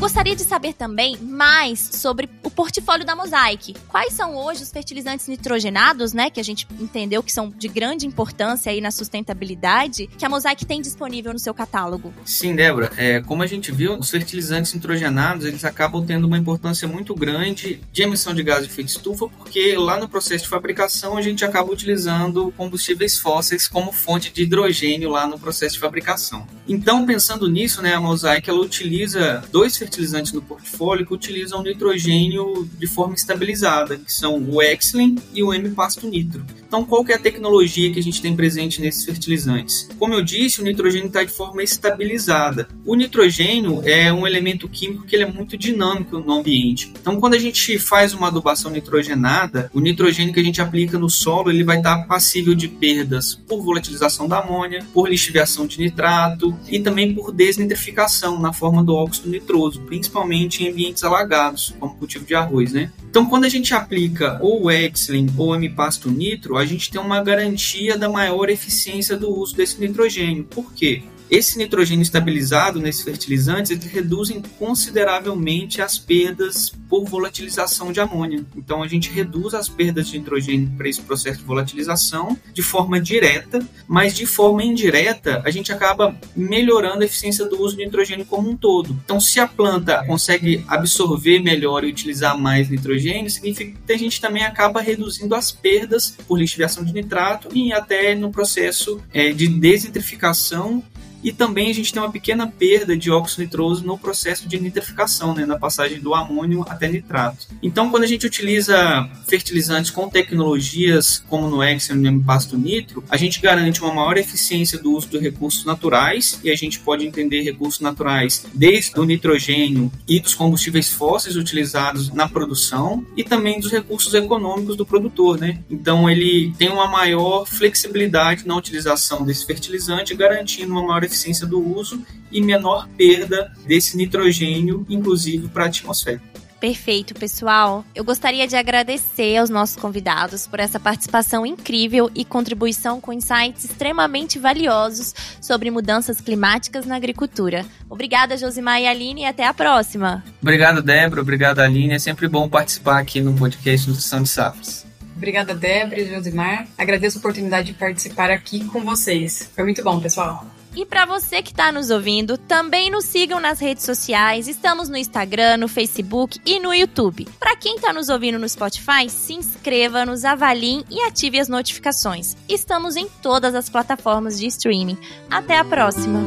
[0.00, 3.74] Eu gostaria de saber também mais sobre o portfólio da Mosaic.
[3.86, 8.06] Quais são hoje os fertilizantes nitrogenados, né, que a gente entendeu que são de grande
[8.06, 12.14] importância aí na sustentabilidade, que a Mosaic tem disponível no seu catálogo?
[12.24, 12.90] Sim, Débora.
[12.96, 17.78] É, como a gente viu, os fertilizantes nitrogenados, eles acabam tendo uma importância muito grande
[17.92, 21.44] de emissão de gás de efeito estufa, porque lá no processo de fabricação a gente
[21.44, 26.46] acaba utilizando combustíveis fósseis como fonte de hidrogênio lá no processo de fabricação.
[26.66, 31.62] Então, pensando nisso, né, a Mosaic ela utiliza dois fertilizantes fertilizantes no portfólio que utilizam
[31.62, 36.44] nitrogênio de forma estabilizada, que são o Exlin e o M-Pasto Nitro.
[36.70, 39.88] Então, qual é a tecnologia que a gente tem presente nesses fertilizantes?
[39.98, 42.68] Como eu disse, o nitrogênio está de forma estabilizada.
[42.86, 46.92] O nitrogênio é um elemento químico que ele é muito dinâmico no ambiente.
[47.00, 51.10] Então, quando a gente faz uma adubação nitrogenada, o nitrogênio que a gente aplica no
[51.10, 56.56] solo ele vai estar passível de perdas por volatilização da amônia, por lixiviação de nitrato
[56.68, 59.79] e também por desnitrificação na forma do óxido nitroso.
[59.86, 62.90] Principalmente em ambientes alagados, como cultivo de arroz, né?
[63.08, 67.00] Então, quando a gente aplica ou o Exlin ou o M-Pasto Nitro, a gente tem
[67.00, 70.44] uma garantia da maior eficiência do uso desse nitrogênio.
[70.44, 71.02] Por quê?
[71.30, 78.44] Esse nitrogênio estabilizado nesses fertilizantes eles reduzem consideravelmente as perdas por volatilização de amônia.
[78.56, 83.00] Então a gente reduz as perdas de nitrogênio para esse processo de volatilização de forma
[83.00, 88.26] direta, mas de forma indireta a gente acaba melhorando a eficiência do uso de nitrogênio
[88.26, 88.98] como um todo.
[89.04, 94.20] Então se a planta consegue absorver melhor e utilizar mais nitrogênio, significa que a gente
[94.20, 99.46] também acaba reduzindo as perdas por lixiviação de nitrato e até no processo é, de
[99.46, 100.82] desitrificação
[101.22, 105.34] e também a gente tem uma pequena perda de óxido nitroso no processo de nitrificação,
[105.34, 107.46] né, na passagem do amônio até nitrato.
[107.62, 113.04] Então, quando a gente utiliza fertilizantes com tecnologias como no Excel e no Pasto Nitro,
[113.08, 117.06] a gente garante uma maior eficiência do uso de recursos naturais e a gente pode
[117.06, 123.60] entender recursos naturais desde o nitrogênio e dos combustíveis fósseis utilizados na produção e também
[123.60, 125.58] dos recursos econômicos do produtor, né?
[125.70, 131.60] Então, ele tem uma maior flexibilidade na utilização desse fertilizante, garantindo uma maior eficiência do
[131.60, 136.20] uso e menor perda desse nitrogênio, inclusive para a atmosfera.
[136.60, 137.82] Perfeito, pessoal.
[137.94, 143.64] Eu gostaria de agradecer aos nossos convidados por essa participação incrível e contribuição com insights
[143.64, 147.64] extremamente valiosos sobre mudanças climáticas na agricultura.
[147.88, 150.22] Obrigada, Josimar e Aline, e até a próxima.
[150.42, 151.22] Obrigado, Débora.
[151.22, 151.94] Obrigado, Aline.
[151.94, 154.86] É sempre bom participar aqui no podcast Nutrição de Safras.
[155.16, 156.66] Obrigada, Débora e Josimar.
[156.76, 159.50] Agradeço a oportunidade de participar aqui com vocês.
[159.54, 160.59] Foi muito bom, pessoal.
[160.74, 164.46] E para você que está nos ouvindo, também nos sigam nas redes sociais.
[164.46, 167.26] Estamos no Instagram, no Facebook e no YouTube.
[167.38, 172.36] Para quem está nos ouvindo no Spotify, se inscreva, nos avaliem e ative as notificações.
[172.48, 174.96] Estamos em todas as plataformas de streaming.
[175.28, 176.20] Até a próxima.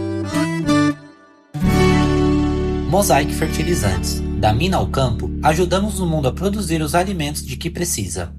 [2.89, 4.21] Mosaic Fertilizantes.
[4.39, 8.35] Da mina ao campo, ajudamos o mundo a produzir os alimentos de que precisa.